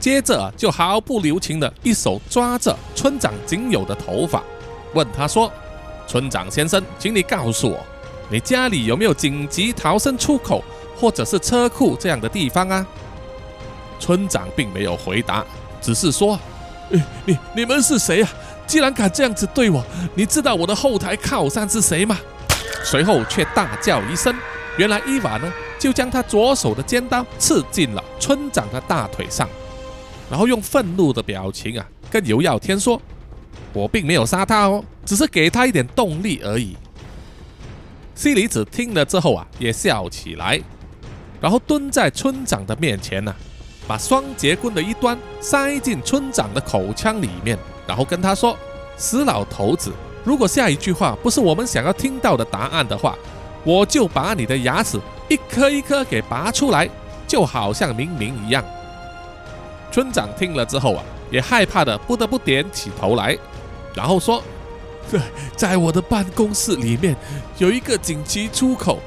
[0.01, 4.43] 接着就毫不留情的一手抓着村长仅有的头发，
[4.95, 5.53] 问他说
[6.09, 7.79] ：“村长先生，请你告诉我，
[8.29, 10.65] 你家里有没有紧急逃生出口
[10.97, 12.85] 或者是车库这样的地方啊？”
[14.01, 15.45] 村长并没有回答，
[15.81, 16.37] 只是说
[16.91, 18.29] ：“哎，你你们是谁啊？
[18.73, 22.19] 既然敢这样子对我，你知道我的后台靠山是谁吗？”
[22.83, 24.35] 随后却大叫一声，
[24.79, 29.47] 原来伊娃呢就将他左手的尖刀刺进了村长的大腿上，
[30.31, 32.99] 然后用愤怒的表情啊跟尤耀天说
[33.75, 36.75] ：“我并没有杀他哦，只是给他一点动力而已。”
[38.17, 40.59] 西里子听了之后啊也笑起来，
[41.43, 43.35] 然后蹲在村长的面前呢，
[43.87, 48.57] 把双节棍的一端塞进村长的口腔里面，然后跟他说
[48.97, 49.93] ：“死老头子。”
[50.25, 53.17] 如果下一句话不是我们想要听到的答案的话，
[53.65, 56.89] 我就把你的牙齿一颗一颗给拔出来，
[57.27, 58.65] 就好像明明一样。
[59.91, 63.37] 村长听了之后啊，也害怕的不得不点起头来，
[63.95, 64.43] 然后说
[65.11, 65.21] ：“在
[65.57, 67.17] 在我的办公室里面
[67.59, 69.01] 有一个紧急出口，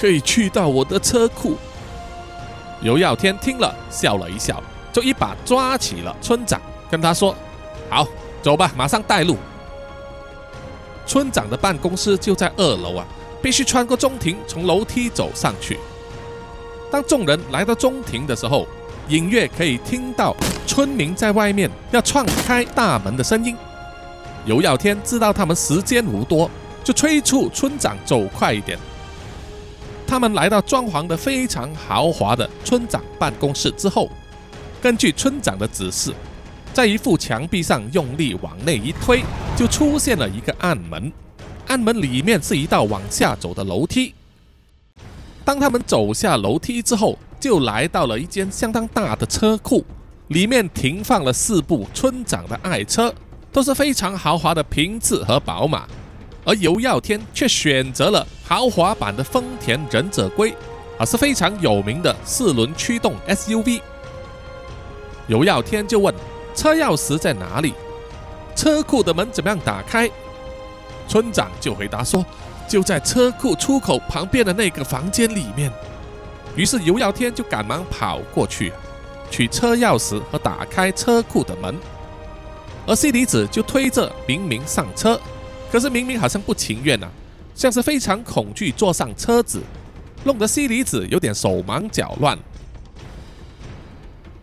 [0.00, 1.56] 可以去到我的车库。”
[2.80, 7.36] 尤耀天听了笑了一笑，就一把抓起了村长，跟他说
[7.92, 8.08] ：“好，
[8.40, 9.36] 走吧，马上带路。”
[11.04, 13.04] 村长的办公室就在二楼啊，
[13.42, 15.78] 必须穿过中庭，从楼梯走上去。
[16.90, 18.66] 当众人来到中庭的时候，
[19.08, 20.34] 隐约可以听到
[20.66, 23.54] 村民在外面要撞开大门的声音。
[24.46, 26.50] 尤耀天知道他们时间无多，
[26.82, 28.78] 就催促村长走快一点。
[30.06, 34.08] 他们来到装潢的非常豪华的村长办公室之后，
[34.80, 36.14] 根据村长的指示。
[36.72, 39.22] 在一副墙壁上用力往内一推，
[39.54, 41.12] 就出现了一个暗门。
[41.68, 44.14] 暗门里面是一道往下走的楼梯。
[45.44, 49.84] 当他们走下楼梯之后，就来到了一间相当大的车库，
[50.28, 53.12] 里面停放了四部村长的爱车，
[53.52, 55.86] 都是非常豪华的平治和宝马。
[56.44, 60.52] 而尤耀天却选择了豪华版的丰田忍者龟，
[60.98, 63.80] 啊，是非常有名的四轮驱动 SUV。
[65.28, 66.14] 尤耀天就问。
[66.54, 67.74] 车钥匙在哪里？
[68.54, 70.10] 车库的门怎么样打开？
[71.08, 72.24] 村长就回答说
[72.68, 75.72] ：“就在车库出口旁边的那个房间里面。”
[76.54, 78.72] 于是尤耀天就赶忙跑过去，
[79.30, 81.74] 取车钥匙和打开车库的门。
[82.86, 85.18] 而西里子就推着明明上车，
[85.70, 87.10] 可是明明好像不情愿啊，
[87.54, 89.60] 像是非常恐惧坐上车子，
[90.24, 92.38] 弄得西里子有点手忙脚乱。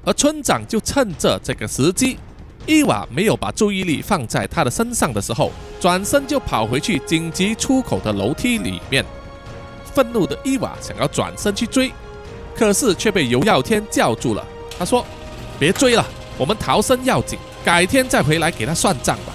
[0.05, 2.17] 而村长就趁着这个时机，
[2.65, 9.03] 伊娃没有把注意力放在他的身上的时候，转身就跑回去紧急出口的楼梯里面。
[9.93, 11.91] 愤怒的伊娃想要转身去追，
[12.55, 14.45] 可是却被尤耀天叫住了。
[14.77, 15.05] 他说
[15.59, 16.05] ：“别追了，
[16.37, 19.33] 我们逃生要紧，改天再回来给他算账吧。”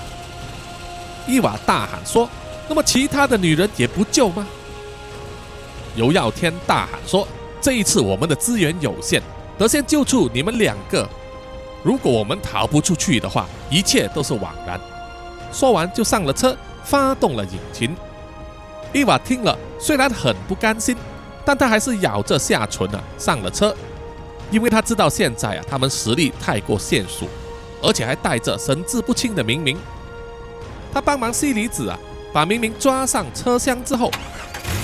[1.28, 2.28] 伊娃大喊说
[2.68, 4.46] ：“那么其他的女人也不救吗？”
[5.96, 7.28] 尤耀天大喊说
[7.60, 9.22] ：“这一次我们的资源有限。”
[9.56, 11.08] 得先救出你们两个，
[11.82, 14.80] 如果我们逃不出去的话，一切都是枉然。
[15.52, 17.96] 说完就上了车，发动了引擎。
[18.92, 20.96] 伊娃听了，虽然很不甘心，
[21.44, 23.74] 但他还是咬着下唇啊上了车，
[24.50, 27.28] 因为他知道现在啊他们实力太过悬殊，
[27.80, 29.76] 而且还带着神志不清的明明。
[30.92, 31.98] 他帮忙西离子啊
[32.32, 34.10] 把明明抓上车厢之后，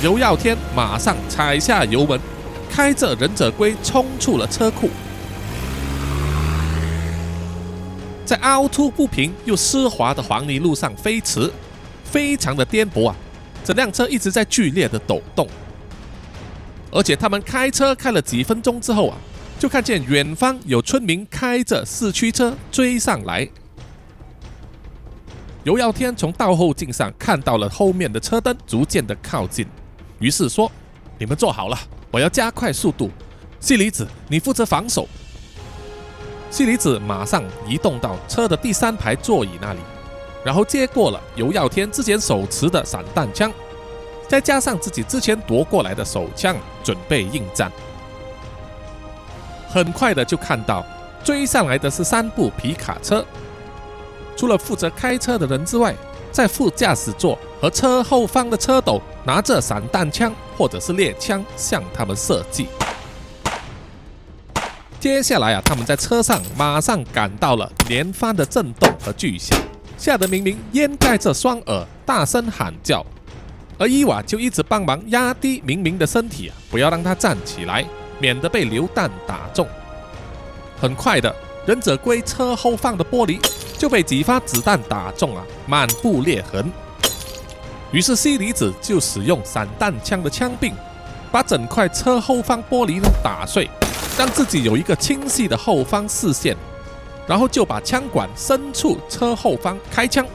[0.03, 2.21] 尤耀天马上踩下油门。
[2.71, 4.89] 开着忍者龟冲出了车库，
[8.25, 11.51] 在凹凸不平又湿滑的黄泥路上飞驰，
[12.05, 13.17] 非常的颠簸啊！
[13.65, 15.47] 整辆车一直在剧烈的抖动，
[16.91, 19.17] 而且他们开车开了几分钟之后啊，
[19.59, 23.47] 就看见远方有村民开着四驱车追上来。
[25.65, 29.67] 尤耀天从倒后镜上看到了后面的车灯逐渐的靠近，
[30.19, 30.73] 于是说
[31.19, 31.79] ：“你们坐好了，
[32.11, 33.11] 我要加快速度。
[33.61, 35.07] 西离子，你负责防守。”
[36.51, 39.79] 西离子马上移动到车的第三排座椅那里，
[40.45, 43.53] 然后接过了尤耀天之前手持的散弹枪，
[44.27, 47.71] 再加上自己之前夺过来的手枪，准备应战。
[49.69, 50.85] 很快的就看到
[51.23, 53.25] 追上来的是三部皮卡车。
[54.37, 55.95] 除了负责开车的人之外，
[56.33, 62.67] 在副驾驶座和车后方的车斗拿着散弹枪或者是猎枪向他们射击。
[64.99, 69.59] 接下来啊，他们在车上马上感到了连番的震动和巨响，
[69.99, 73.05] 吓得明明掩盖着双耳，大声喊叫。
[73.79, 77.85] 而伊娃就一直帮忙压低明明的身体啊，不要让他站起来，
[78.19, 79.67] 免得被榴弹打中。
[80.79, 81.35] 很快的，
[81.67, 83.39] 忍者龟车后方的玻璃。
[83.79, 86.71] 就被几发子弹打中啊，满布裂痕。
[87.93, 90.75] 于是西离子就使用散弹枪的枪柄，
[91.33, 93.69] 把整块车后方玻璃呢打碎，
[94.17, 96.57] 让自己有一个清晰的后方视线。
[97.27, 100.27] 然后就把枪管伸出车后方开枪，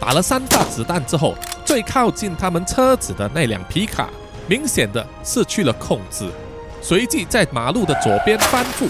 [0.00, 4.08] 打了三发子弹之后，最靠近他们车子的那辆皮卡
[4.46, 6.26] 明显的失去了控制，
[6.80, 8.88] 随即在马路的左边翻覆。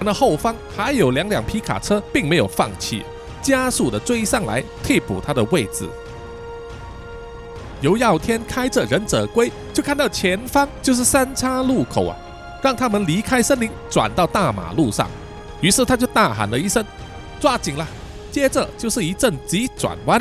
[0.00, 3.04] 那后方还有两辆皮卡车，并没有放弃，
[3.42, 5.88] 加速的追上来替补他的位置。
[7.80, 12.16] 尤耀天开着忍者龟，就看到前方就是三叉路口啊，
[12.62, 15.08] 让他们离开森林，转到大马路上。
[15.60, 16.84] 于是他就大喊了一声
[17.40, 17.86] ：“抓紧了！”
[18.30, 20.20] 接着就是一阵急转弯，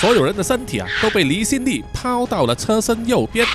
[0.00, 3.46] 所有人的身体啊都被离心力抛到了车身右边，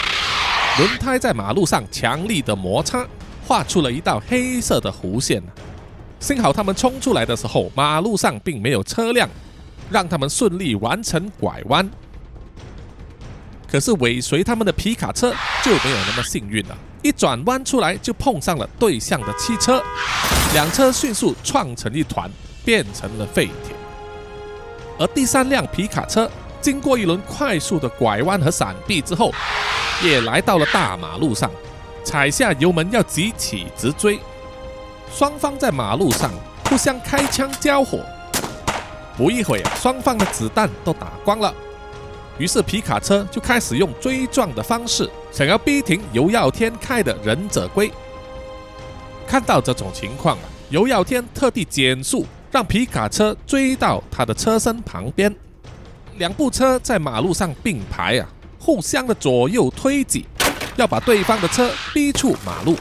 [0.77, 3.05] 轮胎在马路上强力的摩擦。
[3.47, 5.41] 画出了一道黑色的弧线。
[6.19, 9.27] 幸好他们冲出来的时候，马路上并没有车辆，
[9.89, 11.89] 让他们顺利完成拐弯。
[13.71, 15.31] 可是尾随他们的皮卡车
[15.63, 19.81] 就没有那么幸运了，一转弯出来就碰上了对向的汽车，
[20.53, 22.29] 两车迅速撞成一团，
[22.65, 23.75] 变成了废铁。
[24.97, 29.31] 而第三辆皮卡车经过一轮快速的拐弯和闪避之后，
[30.03, 31.49] 也来到了大马路上。
[32.03, 34.19] 踩下油门要急起直追，
[35.11, 36.31] 双方在马路上
[36.65, 37.99] 互相开枪交火，
[39.17, 41.53] 不一会双方的子弹都打光了。
[42.37, 47.91] 于是皮卡车就开始用追撞的方式，想要逼停尤耀天开的忍者龟。
[49.27, 50.37] 看到这种情况，
[50.69, 55.35] 尤耀天特地减速，让皮卡车追到他的车身旁边。
[56.17, 58.29] 两部车在马路上并排啊，
[58.59, 60.25] 互相的左右推挤。
[60.75, 62.77] 要把对方的车逼出马路。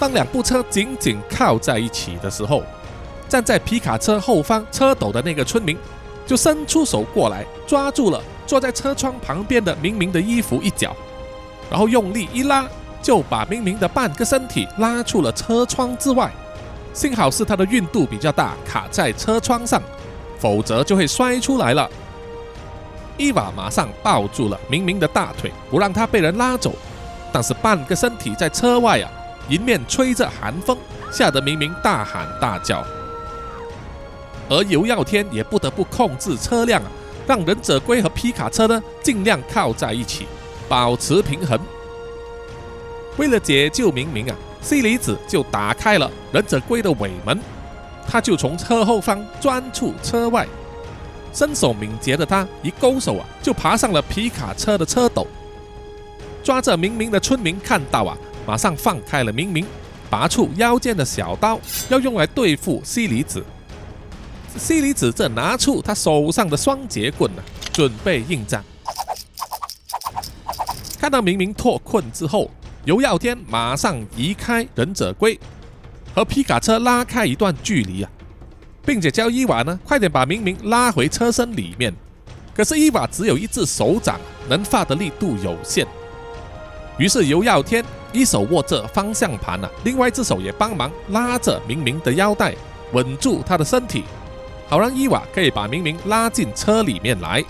[0.00, 2.62] 当两部车紧紧靠在一起的时候，
[3.28, 5.76] 站在皮卡车后方车斗的那个村民
[6.26, 10.96] 就伸出手过来，抓住了坐在车窗旁边的明明的衣服一角，
[11.70, 12.66] 然后用力一拉，
[13.02, 16.32] 就把明明的半个身体拉出了车窗之外。
[16.94, 19.82] 幸好是他的运度比较大，卡在车窗上，
[20.38, 21.86] 否则就会摔出来了。
[23.18, 26.74] 伊娃马上抱住了明明的大腿，不让他被人拉走。
[27.30, 29.10] 但是半个身体在车外啊，
[29.50, 30.78] 迎面吹着寒风，
[31.12, 32.82] 吓得明明大喊大叫。
[34.48, 36.90] 而尤耀天也不得不控制车辆啊，
[37.26, 40.26] 让忍者龟和皮卡车呢尽量靠在一起，
[40.68, 41.58] 保持平衡。
[43.16, 47.38] 为了解救明明啊，西里子就打开了忍者龟的尾门，
[48.08, 50.46] 他就从车后方钻出车外。
[51.32, 55.26] 身手敏捷的他一勾手啊，就爬上了皮卡车的车斗，
[56.42, 58.18] 抓着明明的村民看到啊，
[58.50, 59.64] 马上放开了明明，
[60.10, 63.44] 拔出腰间的小刀，要用来对付西里子。
[64.58, 67.42] 西里子正拿出他手上的双节棍呢，
[67.72, 68.64] 准备应战。
[70.98, 72.50] 看到明明脱困之后，
[72.84, 75.38] 尤耀天马上移开忍者龟，
[76.12, 78.10] 和皮卡车拉开一段距离啊。
[78.84, 81.94] 并且叫伊娃呢，快点把明明拉回车身里面。
[82.52, 85.86] 可是伊娃只有一只手掌，能发的力度有限。
[86.98, 92.54] 于是尤耀天一手握着方向盘啊，另外一只手也帮忙拉着明明的腰带，
[92.92, 94.04] 稳住他的身体，
[94.68, 97.44] 好让伊娃可以把明明拉进车里面来。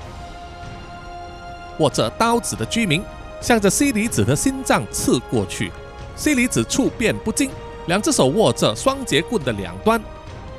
[1.78, 3.02] 握着刀子的居民
[3.40, 5.72] 向着西离子的心脏刺过去，
[6.14, 7.50] 西离子处变不惊，
[7.86, 9.98] 两只手握着双节棍的两端。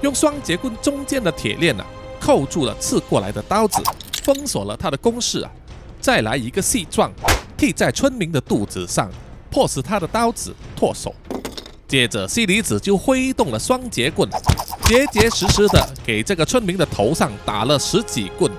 [0.02, 1.86] 用双节棍中间的铁链啊，
[2.20, 3.80] 扣住了刺过来的刀子，
[4.24, 5.52] 封锁了他的攻势啊。
[5.99, 7.12] 再来一个细撞，
[7.56, 9.08] 踢在村民的肚子上，
[9.52, 11.14] 迫使他的刀子脱手。
[11.88, 14.28] 接着，西里子就挥动了双节棍，
[14.84, 18.49] 结结实实的给这个村民的头上打了十几棍，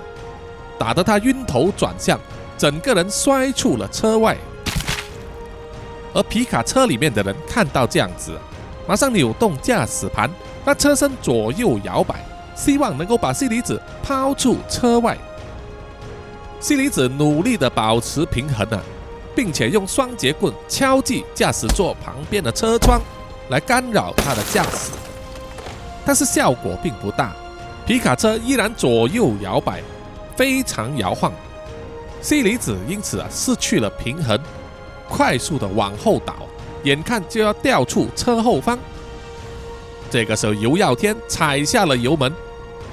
[0.79, 2.21] 打得他晕头转向，
[2.59, 4.37] 整个人摔出了车外。
[6.13, 8.39] 而皮卡车里面的人看到这样子，
[8.87, 10.31] 马上扭动驾驶盘，
[10.63, 12.23] 让车身左右摇摆，
[12.55, 15.17] 希望能够把西里子抛出车外。
[16.61, 18.83] 西里子努力的保持平衡啊，
[19.35, 23.01] 并且用双节棍敲击驾驶座旁边的车窗。
[23.49, 24.93] 来干扰他的驾驶，
[26.07, 27.35] 但是效果并不大，
[27.85, 29.83] 皮卡车依然左右摇摆，
[30.37, 31.31] 非常摇晃。
[32.23, 34.39] 西里子因此啊失去了平衡，
[35.07, 36.35] 快速的往后倒，
[36.85, 38.79] 眼看就要掉出车后方。
[40.09, 42.33] 这个时候，尤耀天踩下了油门，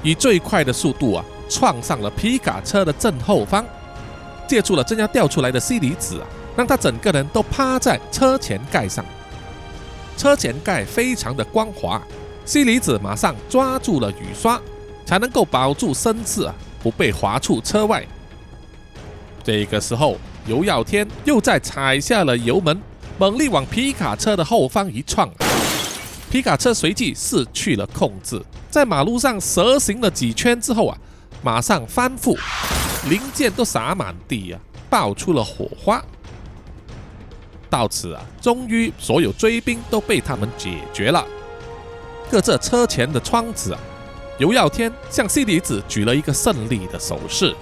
[0.02, 3.64] 以最快的速度啊撞上了皮卡车的正后方，
[4.50, 6.26] 借助了正要掉出来的西离子啊，
[6.56, 9.04] 让他整个人都趴在车前盖上。
[10.16, 12.02] 车前盖非常的光滑，
[12.44, 14.60] 西离子马上抓住了雨刷，
[15.06, 18.04] 才能够保住身子啊，不被滑出车外。
[19.44, 22.82] 这个时候，尤耀天又再踩下了油门，
[23.18, 25.30] 猛力往皮卡车的后方一撞，
[26.28, 30.98] 皮卡车随即失去了控制，在马路上蛇行了几圈之后啊，
[31.40, 32.36] 马上翻覆，
[33.08, 36.02] 零件都洒满地啊，爆出了火花。
[37.70, 41.24] 到此啊，终于所有追兵都被他们解决了。
[42.30, 43.80] 隔着车前的窗子啊，
[44.38, 47.54] 尤耀天向西里子举了一个胜利的手势。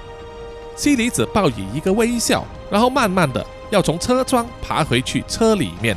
[0.76, 5.97] 西里子报以一个微笑，然后慢慢的要从车窗爬回去车里面。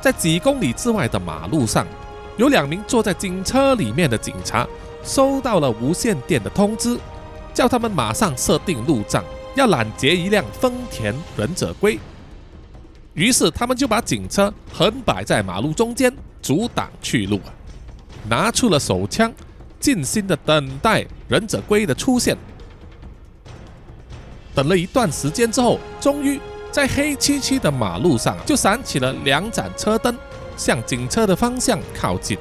[0.00, 1.86] 在几公里之外的马路上，
[2.36, 4.66] 有两名坐在警车里面的警察
[5.04, 6.98] 收到了无线电的通知，
[7.52, 9.22] 叫他们马上设定路障。
[9.54, 11.96] 要拦截一辆丰田忍者龟，
[13.12, 17.54] 于是他们就把警车横摆在马路中间，阻挡去路啊，
[18.28, 19.32] 拿出了手枪，
[19.78, 22.36] 静心的等待忍者龟的出现。
[24.56, 26.40] 等了一段时间之后，终于
[26.72, 30.18] 在黑漆漆的马路上就闪起了两盏车灯，
[30.56, 32.36] 向警车的方向靠近。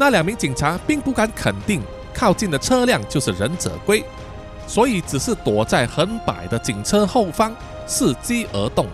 [0.00, 1.82] 那两名警察并不敢肯定
[2.14, 4.02] 靠近的车辆就是忍者龟。
[4.66, 7.54] 所以只是躲在横摆的警车后方，
[7.86, 8.86] 伺机而动，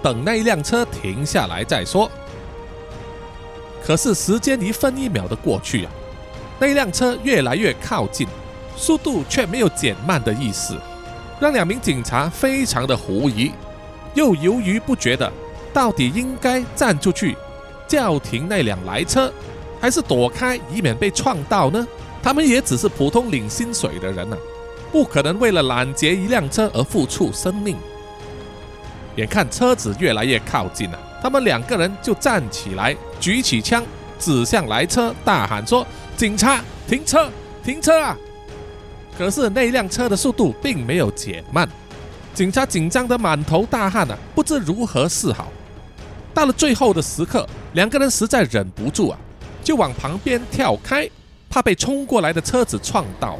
[0.00, 2.08] 等那一辆车停下来再说。
[3.82, 5.90] 可是时间一分一秒的过去啊，
[6.60, 8.28] 那辆车越来越靠近，
[8.76, 10.76] 速度却没有减慢的意思，
[11.40, 13.50] 让两名警察非常的狐疑，
[14.14, 15.32] 又犹豫不决的，
[15.72, 17.34] 到底应该站出去
[17.88, 19.32] 叫停那辆来车，
[19.80, 21.86] 还是躲开以免被撞到呢？
[22.22, 24.36] 他们也只是普通领薪水的人啊。
[24.90, 27.76] 不可能为了拦截一辆车而付出生命。
[29.16, 33.84] 眼看车子越来越靠近了，他们两个人就站起来，举起枪
[34.18, 37.30] 指向来车，大喊说：“警察，停车，
[37.62, 38.16] 停车啊！”
[39.18, 41.68] 可是那辆车的速度并没有减慢，
[42.32, 45.52] 警察紧张得满头大汗啊，不知如何是好。
[46.32, 49.18] 到了最后的时刻，两个人实在忍不住啊，
[49.68, 51.06] 就往旁边跳开，
[51.50, 53.38] 怕被冲过来的车子撞到。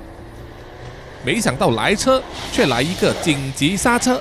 [1.24, 2.22] 没想到来车
[2.52, 4.20] 却来一个紧急刹车，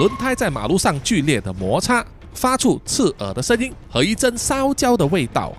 [0.00, 5.52] 轮胎在马路上剧烈的摩擦，发出刺耳的声音和一阵烧焦的味道。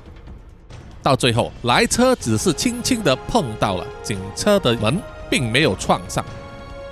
[1.02, 6.22] 到最后，来车只是轻轻的碰到了警车的门，并没有撞上。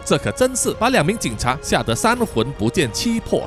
[0.05, 3.45] 这可真是把两名警察吓得三魂不见七魄。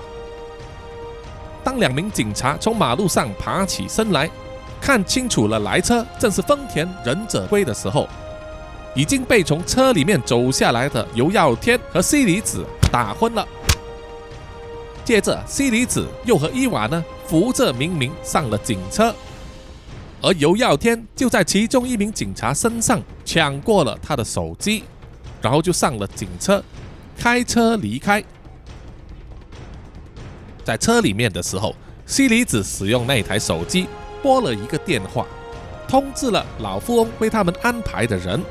[1.64, 4.28] 当两名警察从马路上爬起身来，
[4.80, 8.08] 看清楚了来车正是丰田忍者龟的时候。
[8.94, 13.46] 已经被从车里面走下来的尤耀天和西里子打昏了。
[15.04, 19.14] 接着，西里子又和伊娃呢扶着明明上了警车，
[20.20, 24.82] 而尤耀天就在其中一名警察身上抢过了他的手机，
[25.40, 26.60] 然后就上了警车，
[27.16, 28.24] 开车离开。
[30.64, 31.72] 在车里面的时候，
[32.04, 33.86] 西里子使用那台手机
[34.22, 35.26] 拨了一个电话，
[35.88, 38.42] 通知了老富翁为他们安排的人。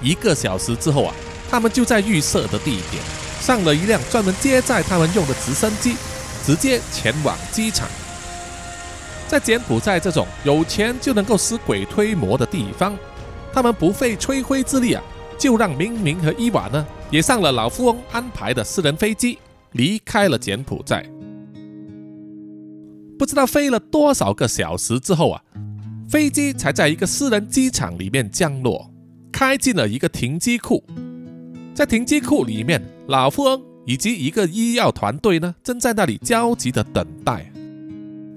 [0.00, 1.14] 一个小时之后啊，
[1.50, 3.02] 他们就在预设的地点
[3.40, 5.96] 上了一辆专门接载他们用的直升机，
[6.44, 7.88] 直接前往机场。
[9.26, 12.96] 在柬埔寨这种有钱就能够使鬼推磨的地方，
[13.52, 15.02] 他们不费吹灰之力啊，
[15.36, 19.38] 就让明明和伊娃呢也上了老富翁安排的私人飞机，
[19.72, 21.04] 离开了柬埔寨。
[23.18, 25.42] 不知道飞了多少个小时之后啊，
[26.08, 28.90] 飞机才在一个私人机场里面降落。
[29.30, 30.82] 开进了一个停机库，
[31.72, 37.52] 在停机库里面，老富翁以及一个医药团队呢，正在那里焦急的等待。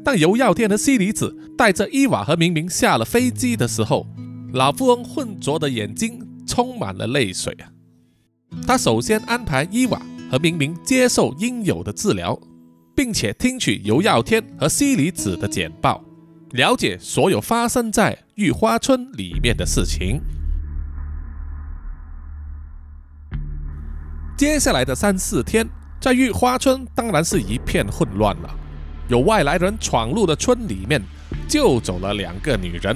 [0.04, 4.06] 当尤耀天和西里子带着伊娃和明明下了飞机的时候，
[4.54, 7.72] 老富翁浑浊的眼睛充满了泪水啊！
[8.68, 12.40] 他首先安排伊娃和明明接受应有的治疗，
[13.04, 16.04] 并且听取尤耀天和西里子的简报，
[16.52, 20.22] 了解所有发生在玉花村里面的事情。
[24.38, 25.68] 接下来的三四天，
[26.00, 28.56] 在玉花村当然是一片混乱了。
[29.08, 31.02] 有外来人闯入的村里面，
[31.48, 32.96] 救走了两个女人，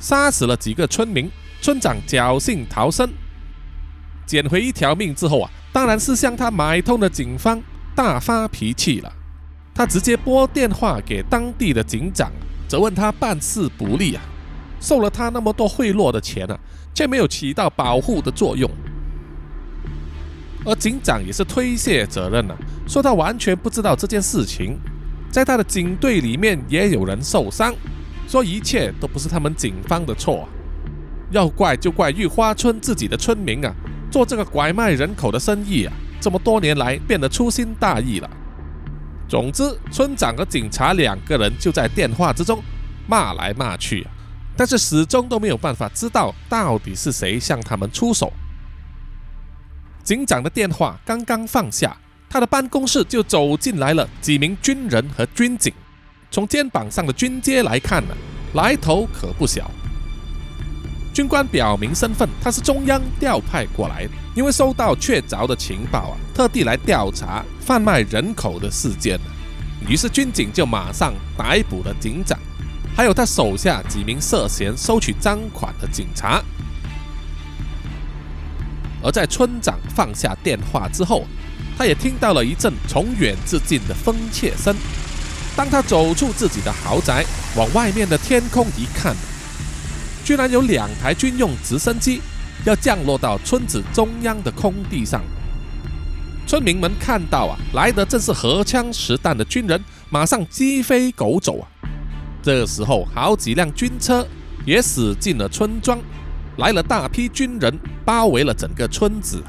[0.00, 1.30] 杀死了几个村民。
[1.62, 3.08] 村长侥幸逃生，
[4.26, 7.62] 捡回一条命之后啊，当然是向他买通的警方
[7.94, 9.12] 大发脾气了。
[9.74, 12.30] 他直接拨电话给当地的警长，
[12.68, 14.22] 责问他办事不力啊，
[14.80, 16.56] 收了他那么多贿赂的钱啊，
[16.94, 18.70] 却没有起到保护的作用。
[20.64, 22.56] 而警长也是推卸责任了，
[22.86, 24.78] 说他完全不知道这件事情。
[25.30, 27.74] 在他的警队里面也有人受伤，
[28.28, 30.48] 说一切都不是他们警方的错，
[31.32, 33.74] 要怪就怪玉花村自己的村民啊，
[34.12, 38.30] 做这个拐卖人口的生意啊，这么多年来变得粗心大意了。
[39.28, 42.62] 总之，村长和警察两个人就在电话之中
[43.06, 44.06] 骂来骂去，
[44.56, 48.32] 但是始终都没有办法知道到底是谁向他们出手。
[50.02, 51.96] 警长的电话刚刚放下。
[52.26, 55.72] 他的办公室就走进来了几名军人和军警，
[56.32, 58.14] 从肩膀上的军阶来看呢，
[58.54, 59.70] 来头可不小。
[61.14, 69.18] 军官表明身份，他是中央调派过来，因为收到确凿的情报啊，特地来调查贩卖人口的事件。
[69.88, 72.36] 于是军警就马上逮捕了警长，
[72.96, 76.42] 还有他手下几名涉嫌收取赃款的警察。
[79.00, 81.24] 而在村长放下电话之后。
[81.76, 84.72] 他也听到了一阵从远至近的风切声。
[85.56, 87.24] 当他走出自己的豪宅，
[87.56, 89.12] 往外面的天空一看，
[90.24, 92.20] 居然有两台军用直升机
[92.64, 95.22] 要降落到村子中央的空地上。
[96.46, 101.68] 村民们看到啊，来的正是荷枪实弹的军人，马上鸡飞狗走啊。
[102.42, 104.26] 这时候，好几辆军车
[104.66, 105.98] 也驶进了村庄，
[106.56, 109.42] 来了大批军人，包围了整个村子。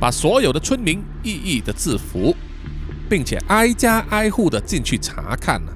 [0.00, 2.34] 把所有的村民一一的制服，
[3.08, 5.72] 并且挨家挨户的进去查看了，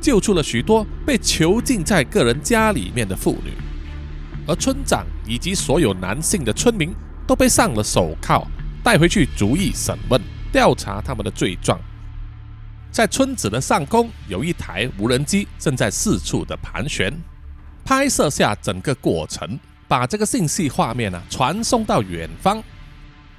[0.00, 3.52] 救出了许多被囚禁在个人家里面的妇女，
[4.48, 6.92] 而村长以及所有男性的村民
[7.26, 8.44] 都被上了手铐，
[8.82, 10.18] 带回去逐一审问，
[10.50, 11.78] 调查他们的罪状。
[12.90, 17.12] 在村子的上空有一台无人机正在四处的盘旋，
[17.84, 22.62] 拍摄下整个过程，把这个信息画面呢传送到远方。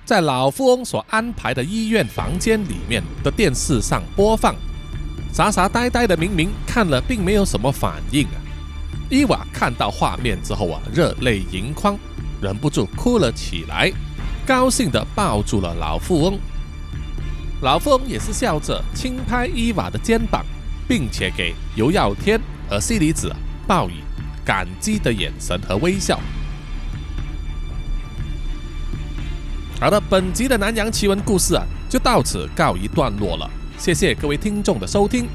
[0.05, 4.55] 在老富翁所安排的医院房间里面的电视上播放，
[5.33, 8.27] 傻傻呆呆的明明看了并没有什么反应。
[9.09, 11.97] 伊娃看到画面之后啊，热泪盈眶，
[12.39, 13.91] 忍不住哭了起来，
[14.45, 16.39] 高兴地抱住了老富翁。
[17.61, 20.45] 老富翁也是笑着轻拍伊娃的肩膀，
[20.87, 22.39] 并且给尤耀天
[22.69, 23.35] 和西里子
[23.65, 24.03] 报以
[24.45, 26.19] 感激的眼神和微笑。
[29.79, 33.49] 好的，本集的南洋奇闻故事啊，就到此告一段落了。
[33.75, 35.27] 谢谢各位听众的收听。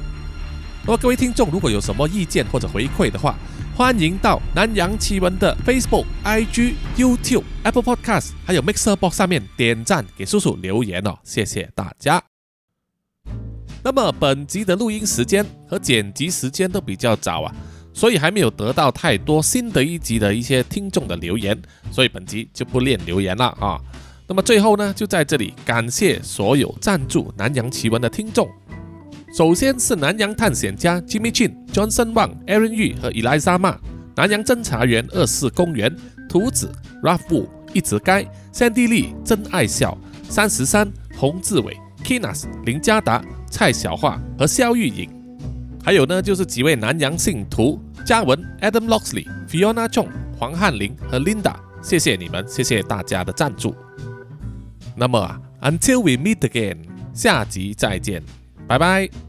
[0.87, 3.35] 那么各位听众如果有什么意见或者回馈的话，
[3.75, 12.21] 欢迎到南洋奇闻的 Facebook、IG、YouTube、Apple Podcast 还有 Mixer Box 上面点赞给叔叔留言哦，谢谢大家。
[13.83, 17.55] 那么本集的录音时间和剪辑时间都比较早啊，
[17.91, 21.59] 所以还没有得到太多新的一集的一些听众的留言，
[21.91, 23.81] 所以本集就不念留言了啊。
[24.27, 28.47] 那么最后呢，就在这里感谢所有赞助《南洋奇闻》的听众。
[29.35, 33.75] 首先是南洋探险家 Jimmy Chin、Johnson Wang、Aaron Yu 和 Eliza Ma，
[34.15, 35.93] 南洋侦查员二四公园、
[36.29, 36.71] 图子、
[37.03, 39.97] Ralph Wu、一直该、三 D 丽、真爱笑、
[40.29, 43.21] 三十三、洪志伟、Kinas、林家达、
[43.51, 45.09] 蔡小桦和肖玉颖。
[45.83, 50.07] 还有呢，就是几位南洋信徒：嘉文、Adam Loxley、Fiona Chong、
[50.39, 51.55] 黄汉林和 Linda。
[51.81, 53.75] 谢谢你们，谢谢大家的赞助。
[54.95, 56.77] 那么，Until we meet again，
[57.13, 58.23] 下集再见，
[58.65, 59.24] 拜拜。